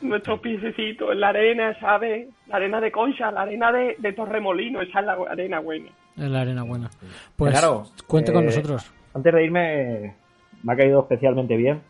nuestros 0.00 0.40
piececitos 0.40 1.12
en 1.12 1.20
la 1.20 1.28
arena, 1.28 1.78
¿sabes? 1.78 2.28
La 2.46 2.56
arena 2.56 2.80
de 2.80 2.90
Concha, 2.90 3.30
la 3.30 3.42
arena 3.42 3.70
de, 3.72 3.96
de 3.98 4.12
Torremolino, 4.14 4.80
esa 4.80 5.00
es 5.00 5.06
la 5.06 5.12
arena 5.28 5.60
buena. 5.60 5.90
En 6.16 6.32
la 6.32 6.40
arena 6.40 6.62
buena. 6.62 6.88
Pues 7.36 7.54
Genaro, 7.54 7.84
cuente 8.06 8.32
con 8.32 8.42
eh, 8.44 8.46
nosotros. 8.46 8.90
Antes 9.14 9.34
de 9.34 9.44
irme, 9.44 10.14
me 10.62 10.72
ha 10.72 10.76
caído 10.76 11.00
especialmente 11.00 11.56
bien. 11.56 11.82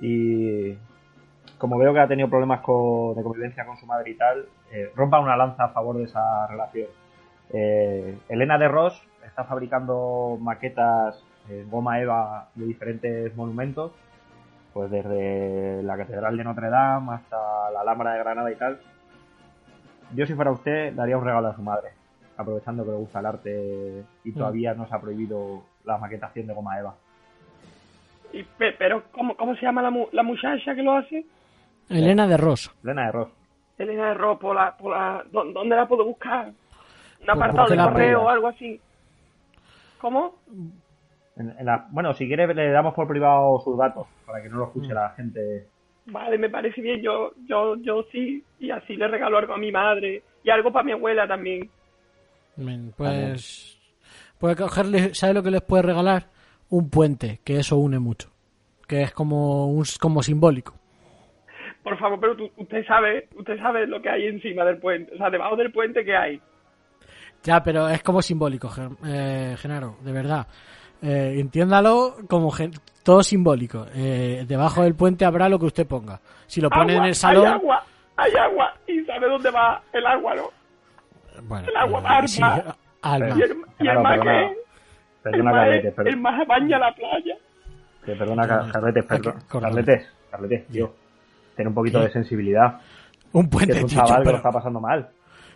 Y 0.00 0.72
como 1.64 1.78
veo 1.78 1.94
que 1.94 2.00
ha 2.00 2.06
tenido 2.06 2.28
problemas 2.28 2.60
con- 2.60 3.14
de 3.14 3.22
convivencia 3.22 3.64
con 3.64 3.78
su 3.78 3.86
madre 3.86 4.10
y 4.10 4.14
tal, 4.16 4.44
eh, 4.70 4.92
rompa 4.94 5.18
una 5.18 5.34
lanza 5.34 5.64
a 5.64 5.68
favor 5.70 5.96
de 5.96 6.04
esa 6.04 6.46
relación. 6.46 6.88
Eh, 7.54 8.18
Elena 8.28 8.58
de 8.58 8.68
Ross 8.68 9.02
está 9.26 9.44
fabricando 9.44 10.36
maquetas 10.42 11.24
en 11.48 11.70
goma 11.70 11.98
eva 12.02 12.48
de 12.54 12.66
diferentes 12.66 13.34
monumentos, 13.34 13.92
pues 14.74 14.90
desde 14.90 15.82
la 15.84 15.96
Catedral 15.96 16.36
de 16.36 16.44
Notre 16.44 16.68
Dame 16.68 17.14
hasta 17.14 17.70
la 17.70 17.80
Alhambra 17.80 18.12
de 18.12 18.18
Granada 18.18 18.52
y 18.52 18.56
tal. 18.56 18.78
Yo 20.14 20.26
si 20.26 20.34
fuera 20.34 20.50
usted 20.50 20.92
daría 20.92 21.16
un 21.16 21.24
regalo 21.24 21.48
a 21.48 21.56
su 21.56 21.62
madre, 21.62 21.92
aprovechando 22.36 22.84
que 22.84 22.90
le 22.90 22.96
gusta 22.98 23.20
el 23.20 23.26
arte 23.26 24.04
y 24.22 24.32
todavía 24.32 24.74
no 24.74 24.86
se 24.86 24.94
ha 24.94 25.00
prohibido 25.00 25.62
la 25.86 25.96
maquetación 25.96 26.46
de 26.46 26.52
goma 26.52 26.78
eva. 26.78 26.94
Y, 28.34 28.44
pero, 28.78 29.04
¿cómo, 29.12 29.34
¿cómo 29.36 29.54
se 29.54 29.62
llama 29.62 29.80
la, 29.80 29.90
mu- 29.90 30.08
la 30.12 30.22
muchacha 30.24 30.74
que 30.74 30.82
lo 30.82 30.92
hace? 30.96 31.24
Elena 31.88 32.26
de 32.26 32.36
Ross. 32.36 32.70
Elena 32.82 33.06
de 33.06 33.12
Ross. 33.12 33.28
Elena 33.78 34.08
de 34.08 34.14
Ro, 34.14 34.38
por 34.38 34.54
la, 34.54 34.76
por 34.76 34.92
la, 34.96 35.24
¿dó- 35.32 35.52
¿dónde 35.52 35.74
la 35.76 35.86
puedo 35.88 36.04
buscar? 36.04 36.52
Un 37.22 37.30
apartado 37.30 37.68
de 37.68 37.76
correo 37.76 38.22
o 38.22 38.28
algo 38.28 38.48
así. 38.48 38.80
¿Cómo? 40.00 40.34
En- 41.36 41.54
en 41.58 41.66
la- 41.66 41.86
bueno, 41.90 42.14
si 42.14 42.26
quiere 42.26 42.52
le 42.54 42.70
damos 42.70 42.94
por 42.94 43.08
privado 43.08 43.60
sus 43.64 43.76
datos 43.76 44.06
para 44.26 44.42
que 44.42 44.48
no 44.48 44.58
lo 44.58 44.64
escuche 44.66 44.90
Mm. 44.92 44.94
la 44.94 45.10
gente. 45.10 45.66
Vale, 46.06 46.36
me 46.38 46.50
parece 46.50 46.80
bien, 46.82 47.00
yo, 47.00 47.32
yo, 47.48 47.76
yo 47.76 48.04
sí, 48.12 48.44
y 48.60 48.70
así 48.70 48.94
le 48.94 49.08
regalo 49.08 49.38
algo 49.38 49.54
a 49.54 49.58
mi 49.58 49.72
madre 49.72 50.22
y 50.44 50.50
algo 50.50 50.70
para 50.70 50.84
mi 50.84 50.92
abuela 50.92 51.26
también. 51.26 51.68
Bien, 52.56 52.92
Pues 52.96 53.78
puede 54.38 54.54
cogerle, 54.54 55.14
¿sabe 55.14 55.34
lo 55.34 55.42
que 55.42 55.50
les 55.50 55.62
puede 55.62 55.82
regalar? 55.82 56.26
Un 56.68 56.90
puente, 56.90 57.40
que 57.42 57.58
eso 57.58 57.76
une 57.78 57.98
mucho. 57.98 58.28
Que 58.86 59.02
es 59.02 59.12
como 59.12 59.66
un 59.68 59.84
como 59.98 60.22
simbólico. 60.22 60.74
Por 61.84 61.96
favor, 61.98 62.18
pero 62.18 62.34
tú- 62.36 62.50
usted 62.56 62.84
sabe, 62.86 63.28
usted 63.36 63.56
sabe 63.58 63.86
lo 63.86 64.02
que 64.02 64.08
hay 64.10 64.26
encima 64.26 64.64
del 64.64 64.78
puente, 64.78 65.14
o 65.14 65.18
sea, 65.18 65.30
debajo 65.30 65.54
del 65.54 65.70
puente 65.70 66.04
que 66.04 66.16
hay. 66.16 66.40
Ya, 67.44 67.62
pero 67.62 67.88
es 67.88 68.02
como 68.02 68.22
simbólico, 68.22 68.70
eh, 69.06 69.54
Genaro, 69.58 69.96
de 70.00 70.12
verdad. 70.12 70.46
Eh, 71.02 71.34
entiéndalo 71.38 72.16
como 72.28 72.50
gen- 72.50 72.72
todo 73.04 73.22
simbólico. 73.22 73.86
Eh, 73.94 74.44
debajo 74.48 74.82
del 74.82 74.94
puente 74.94 75.26
habrá 75.26 75.48
lo 75.50 75.58
que 75.58 75.66
usted 75.66 75.86
ponga. 75.86 76.18
Si 76.46 76.62
lo 76.62 76.70
pone 76.70 76.92
Agua, 76.94 77.04
en 77.04 77.08
el 77.10 77.14
salón, 77.14 77.46
Hay 77.46 77.52
agua, 77.52 77.84
hay 78.16 78.32
agua, 78.36 78.74
y 78.86 79.04
sabe 79.04 79.28
dónde 79.28 79.50
va 79.50 79.82
el 79.92 80.06
agua, 80.06 80.34
¿no? 80.34 80.42
bueno, 81.42 81.68
el 81.68 81.76
agua 81.76 82.00
eh, 82.00 82.02
va 82.02 82.10
al 82.16 82.28
sí, 82.28 82.40
mar. 82.40 82.74
al 83.02 83.20
mar. 83.20 83.38
Y 83.38 83.42
el, 83.42 83.50
y 83.50 83.52
el 83.52 83.56
Claro, 83.76 84.02
mar 84.02 84.18
perdona. 84.18 84.48
que 84.48 84.56
Perdona, 85.22 85.44
mar, 85.50 85.54
Carletes, 85.60 85.84
es- 85.90 85.94
per- 85.94 86.08
el 86.08 86.16
mar 86.16 86.46
baña 86.46 86.78
la 86.78 86.94
playa. 86.94 87.34
que 88.06 88.12
perdona, 88.16 88.42
Hay 88.42 88.70
Carletes, 88.72 89.04
perdón. 89.04 89.34
Carletes, 89.48 90.12
Carletes, 90.30 90.66
tío. 90.68 90.94
Ten 91.56 91.66
un 91.68 91.74
poquito 91.74 92.00
¿Qué? 92.00 92.06
de 92.06 92.12
sensibilidad. 92.12 92.80
Un 93.32 93.44
Que 93.44 93.50
puente, 93.50 93.72
es 93.76 93.82
un 93.82 93.88
tío, 93.88 93.98
chaval 93.98 94.16
que 94.18 94.24
pero- 94.24 94.30
lo 94.32 94.36
está 94.38 94.50
pasando 94.52 94.80
mal. 94.80 95.08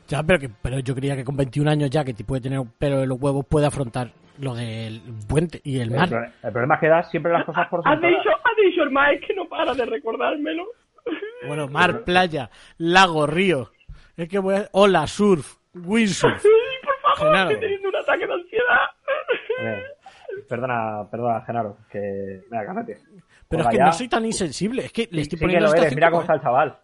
Ya, 0.09 0.23
pero, 0.23 0.39
que, 0.39 0.49
pero 0.49 0.79
yo 0.79 0.95
creía 0.95 1.15
que 1.17 1.25
con 1.25 1.37
21 1.37 1.71
años 1.71 1.91
ya, 1.91 2.03
que 2.05 2.15
te 2.15 2.25
puede 2.25 2.41
tener 2.41 2.59
un 2.59 2.71
pelo 2.71 3.03
en 3.03 3.09
los 3.11 3.21
huevos, 3.21 3.45
puede 3.47 3.67
afrontar 3.67 4.11
lo 4.39 4.55
del 4.55 5.03
puente 5.29 5.61
y 5.65 5.81
el 5.81 5.91
El, 5.93 5.97
mar. 5.99 6.09
pro- 6.09 6.25
el 6.25 6.53
problema 6.53 6.75
es 6.77 6.81
que 6.81 6.89
das 6.89 7.11
siempre 7.11 7.31
las 7.33 7.45
cosas 7.45 7.69
por 7.69 7.81
Ha 7.85 7.91
sentadas. 7.93 8.17
dicho, 8.17 8.31
ha 8.31 8.63
dicho 8.65 8.83
el 8.85 8.91
Mike 8.91 9.27
que 9.27 9.35
no 9.35 9.47
para 9.49 9.75
de 9.75 9.85
recordármelo. 9.85 10.65
Bueno, 11.47 11.69
mar, 11.69 12.05
playa, 12.05 12.49
lago, 12.79 13.27
río. 13.27 13.71
Es 14.17 14.29
que 14.29 14.39
voy 14.39 14.55
a... 14.57 14.69
Hola, 14.73 15.07
surf, 15.07 15.57
windsurf. 15.75 16.41
Sí, 16.43 16.49
por 16.83 17.17
favor, 17.19 17.33
Genaro. 17.33 17.51
estoy 17.51 17.61
teniendo 17.61 17.89
un 17.91 17.97
ataque 17.97 18.27
de 18.27 18.33
ansiedad. 18.33 18.87
Ver, 19.63 19.83
Perdona, 20.49 21.09
perdona, 21.11 21.41
Genaro, 21.45 21.77
que... 21.91 22.43
Mira, 22.51 22.65
cálmate. 22.65 22.99
Pero 23.49 23.63
es 23.63 23.69
que 23.69 23.77
ya. 23.79 23.87
no 23.87 23.93
soy 23.93 24.09
tan 24.09 24.25
insensible. 24.27 24.85
Es 24.87 24.93
que 24.93 25.09
le 25.11 25.17
Sí 25.17 25.21
estoy 25.23 25.39
que 25.39 25.43
poniendo 25.45 25.67
lo 25.67 25.73
esta 25.75 25.83
eres, 25.83 25.95
mira 25.95 26.11
cómo 26.11 26.21
está 26.23 26.35
el 26.35 26.41
chaval. 26.43 26.79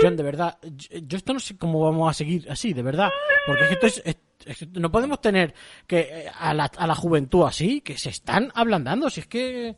John, 0.00 0.16
de 0.16 0.22
verdad, 0.22 0.58
yo, 0.62 0.98
yo 1.02 1.16
esto 1.16 1.32
no 1.32 1.40
sé 1.40 1.56
cómo 1.56 1.80
vamos 1.80 2.10
a 2.10 2.14
seguir 2.14 2.46
así, 2.50 2.72
de 2.72 2.82
verdad. 2.82 3.08
Porque 3.46 3.62
es 3.62 3.68
que 3.68 3.74
esto 3.74 3.86
es, 3.86 4.02
es- 4.04 4.16
es 4.44 4.58
que 4.58 4.66
no 4.80 4.92
podemos 4.92 5.20
tener 5.20 5.54
que 5.88 5.98
eh, 6.00 6.26
a 6.38 6.54
la, 6.54 6.70
a 6.76 6.86
la 6.86 6.94
juventud 6.94 7.44
así, 7.46 7.80
que 7.80 7.96
se 7.98 8.10
están 8.10 8.52
ablandando, 8.54 9.10
si 9.10 9.20
es 9.20 9.26
que 9.26 9.74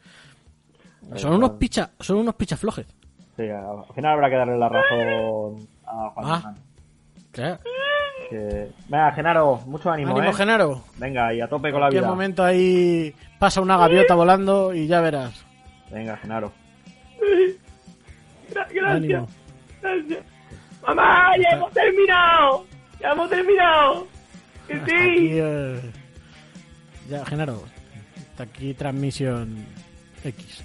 son 1.15 1.33
unos 1.35 1.51
picha, 1.53 1.91
son 2.01 2.19
unos 2.19 2.35
pichaflojes. 2.35 2.87
Sí, 3.37 3.45
al 3.49 3.85
final 3.95 4.13
habrá 4.15 4.29
que 4.29 4.37
darle 4.37 4.59
la 4.59 4.69
razón 4.69 5.69
a 5.87 6.11
Juan 6.11 6.27
Ah. 6.27 6.55
Claro. 7.31 7.59
Que... 8.29 8.71
Venga, 8.89 9.13
Genaro, 9.13 9.57
mucho 9.67 9.91
ánimo, 9.91 10.11
Ánimo, 10.11 10.31
¿eh? 10.31 10.35
Genaro. 10.35 10.85
Venga, 10.99 11.33
y 11.33 11.41
a 11.41 11.49
tope 11.49 11.71
con 11.71 11.77
En 11.79 11.85
la 11.85 11.89
vida. 11.91 12.09
momento 12.09 12.45
ahí 12.45 13.15
pasa 13.39 13.61
una 13.63 13.77
gaviota 13.79 14.15
volando 14.17 14.75
y 14.75 14.87
ya 14.87 15.01
verás. 15.01 15.47
Venga, 15.91 16.17
Genaro. 16.19 16.53
Gra- 18.51 18.67
Gracias. 18.73 18.85
Ánimo. 18.85 19.29
Gracias. 19.83 20.25
Mamá, 20.87 21.37
ya 21.37 21.57
hemos 21.57 21.73
terminado. 21.73 22.67
Ya 23.01 23.13
hemos 23.13 23.31
terminado. 23.31 24.07
Que 24.67 24.75
Hasta 24.75 24.87
sí. 24.87 24.95
aquí, 24.95 25.29
eh, 25.33 25.81
ya, 27.09 27.25
Genaro. 27.27 27.65
Hasta 28.31 28.43
aquí 28.45 28.75
transmisión 28.75 29.65
X. 30.25 30.63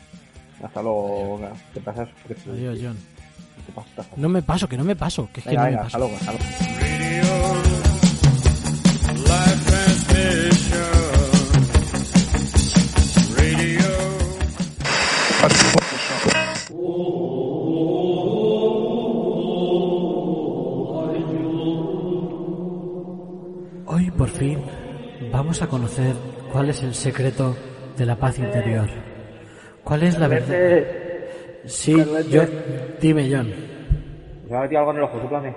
Hasta 0.63 0.81
luego. 0.81 1.37
venga, 1.37 1.53
¿Qué 1.73 1.79
pasa? 1.81 2.07
¿Qué 2.27 2.35
te- 2.35 2.51
Adiós, 2.51 2.79
John. 2.81 2.97
No 4.17 4.29
me 4.29 4.41
paso, 4.41 4.67
que 4.67 4.77
no 4.77 4.83
me 4.83 4.95
paso. 4.95 5.29
Que 5.33 5.39
es 5.39 5.43
que 5.45 5.51
Venga, 5.51 5.63
no 5.65 5.71
me 5.71 5.77
paso. 5.77 5.85
hasta 5.87 5.97
luego, 5.99 6.15
hasta 6.17 6.31
luego. 6.33 6.45
Hoy 23.85 24.09
por 24.17 24.29
fin 24.29 24.59
vamos 25.31 25.61
a 25.61 25.67
conocer 25.67 26.15
cuál 26.51 26.71
es 26.71 26.81
el 26.81 26.95
secreto 26.95 27.55
de 27.95 28.05
la 28.07 28.15
paz 28.15 28.39
interior. 28.39 28.89
¿Cuál 29.83 30.01
es 30.03 30.17
la 30.17 30.27
verdad? 30.27 30.83
Sí, 31.65 31.95
yo. 32.31 32.41
Dime, 32.99 33.29
John. 33.31 33.53
¿Se 34.47 34.51
me 34.51 34.57
ha 34.57 34.61
metido 34.61 34.79
algo 34.79 34.91
en 34.91 34.97
el 34.97 35.03
ojo? 35.03 35.21
¿Súplame? 35.21 35.55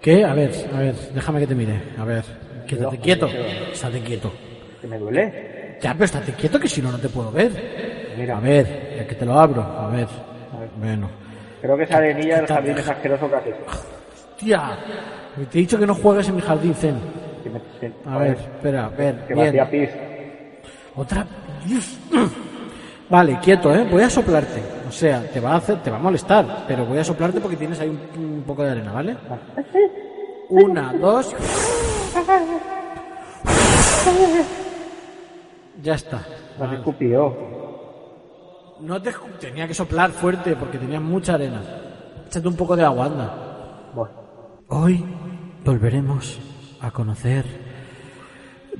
¿Qué? 0.00 0.24
A 0.24 0.34
ver, 0.34 0.52
a 0.72 0.78
ver, 0.78 0.94
déjame 1.12 1.40
que 1.40 1.46
te 1.48 1.54
mire. 1.56 1.82
A 1.98 2.04
ver, 2.04 2.22
quédate 2.68 2.98
quieto. 2.98 3.26
Estate 3.72 4.00
quieto. 4.00 4.32
¿Que 4.80 4.86
me 4.86 4.96
duele? 4.98 5.78
Ya, 5.82 5.92
pero 5.92 6.04
estate 6.04 6.32
quieto 6.34 6.60
que 6.60 6.68
si 6.68 6.80
no, 6.80 6.92
no 6.92 6.98
te 6.98 7.08
puedo 7.08 7.32
ver. 7.32 7.50
Mira, 8.16 8.38
A 8.38 8.40
ver, 8.40 8.94
ya 8.96 9.06
que 9.08 9.14
te 9.16 9.26
lo 9.26 9.38
abro. 9.38 9.62
A 9.62 9.88
ver. 9.88 10.06
Bueno. 10.76 11.08
creo 11.60 11.76
que 11.76 11.82
esa 11.84 11.96
arenilla 11.98 12.36
del 12.36 12.46
jardín 12.46 12.78
es 12.78 12.88
asqueroso 12.88 13.26
hecho. 13.26 13.56
Tía, 14.38 14.76
te 15.50 15.58
he 15.58 15.60
dicho 15.62 15.78
que 15.78 15.86
no 15.86 15.94
juegues 15.94 16.28
en 16.28 16.36
mi 16.36 16.42
jardín 16.42 16.74
zen. 16.74 16.98
Que 17.42 17.50
me- 17.50 17.60
que- 17.80 17.92
A 18.08 18.18
ver, 18.18 18.36
espera, 18.36 18.86
a 18.86 18.88
ver. 18.90 19.24
Que 19.26 19.34
me 19.34 19.48
hacía 19.48 19.64
Bien. 19.64 19.86
pis. 19.88 19.96
Otra. 20.94 21.26
Dios. 21.64 21.98
Vale, 23.08 23.38
quieto, 23.42 23.74
¿eh? 23.74 23.86
Voy 23.90 24.02
a 24.02 24.10
soplarte. 24.10 24.60
O 24.88 24.92
sea, 24.92 25.22
te 25.32 25.40
va 25.40 25.52
a 25.52 25.56
hacer, 25.56 25.82
te 25.82 25.90
va 25.90 25.96
a 25.96 26.00
molestar, 26.00 26.64
pero 26.68 26.84
voy 26.84 26.98
a 26.98 27.04
soplarte 27.04 27.40
porque 27.40 27.56
tienes 27.56 27.78
ahí 27.80 27.88
un, 27.88 28.24
un 28.24 28.42
poco 28.42 28.62
de 28.64 28.70
arena, 28.72 28.92
¿vale? 28.92 29.16
Una, 30.50 30.92
dos. 30.92 31.34
Ya 35.82 35.94
está. 35.94 36.22
Vale. 36.58 36.76
escupido. 36.76 37.55
No 38.80 39.00
te 39.00 39.12
tenía 39.40 39.66
que 39.66 39.74
soplar 39.74 40.10
fuerte 40.10 40.54
porque 40.54 40.78
tenías 40.78 41.00
mucha 41.00 41.34
arena. 41.34 41.62
Échate 42.26 42.46
un 42.46 42.56
poco 42.56 42.76
de 42.76 42.84
agua, 42.84 43.06
anda. 43.06 43.90
Bueno, 43.94 44.26
Hoy 44.68 45.04
volveremos 45.64 46.38
a 46.80 46.90
conocer. 46.90 47.44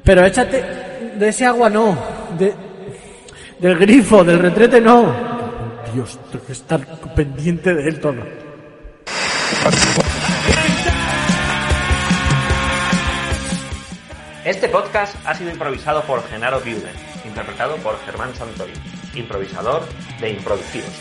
Pero 0.02 0.24
échate 0.24 1.14
de 1.16 1.28
ese 1.28 1.46
agua 1.46 1.70
no, 1.70 1.96
de 2.36 2.54
del 3.58 3.78
grifo, 3.78 4.24
del 4.24 4.40
retrete 4.40 4.80
no. 4.80 5.14
Dios, 5.94 6.18
tengo 6.30 6.44
que 6.44 6.52
estar 6.52 6.84
pendiente 7.14 7.72
de 7.72 7.88
él 7.88 8.00
todo. 8.00 8.22
Este 14.44 14.68
podcast 14.68 15.16
ha 15.24 15.34
sido 15.34 15.50
improvisado 15.50 16.02
por 16.02 16.22
Genaro 16.28 16.60
Biuden, 16.60 16.92
interpretado 17.24 17.76
por 17.76 17.98
Germán 18.04 18.34
Santori, 18.34 18.72
improvisador 19.16 19.82
de 20.20 20.30
Improducidos, 20.30 20.92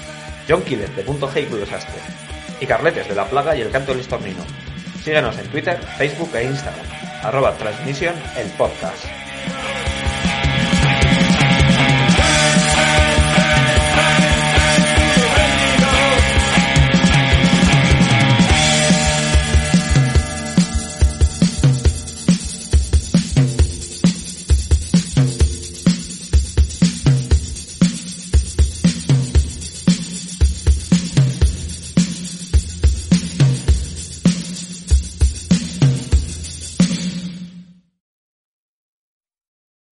John 0.47 0.63
Killer 0.63 0.89
de 0.95 1.04
Punto 1.04 1.30
G 1.30 1.43
y 1.43 1.45
Cuyo 1.45 1.65
Sastre, 1.65 2.01
y 2.60 2.65
Carletes 2.65 3.08
de 3.08 3.15
La 3.15 3.25
Plaga 3.25 3.56
y 3.56 3.62
El 3.62 3.71
Canto 3.71 3.91
del 3.91 4.01
Estornino. 4.01 4.43
Síguenos 5.04 5.38
en 5.38 5.47
Twitter, 5.47 5.80
Facebook 5.97 6.36
e 6.36 6.45
Instagram, 6.45 6.86
arroba 7.23 7.54
transmisión 7.58 8.15
el 8.38 8.47
podcast. 8.51 9.24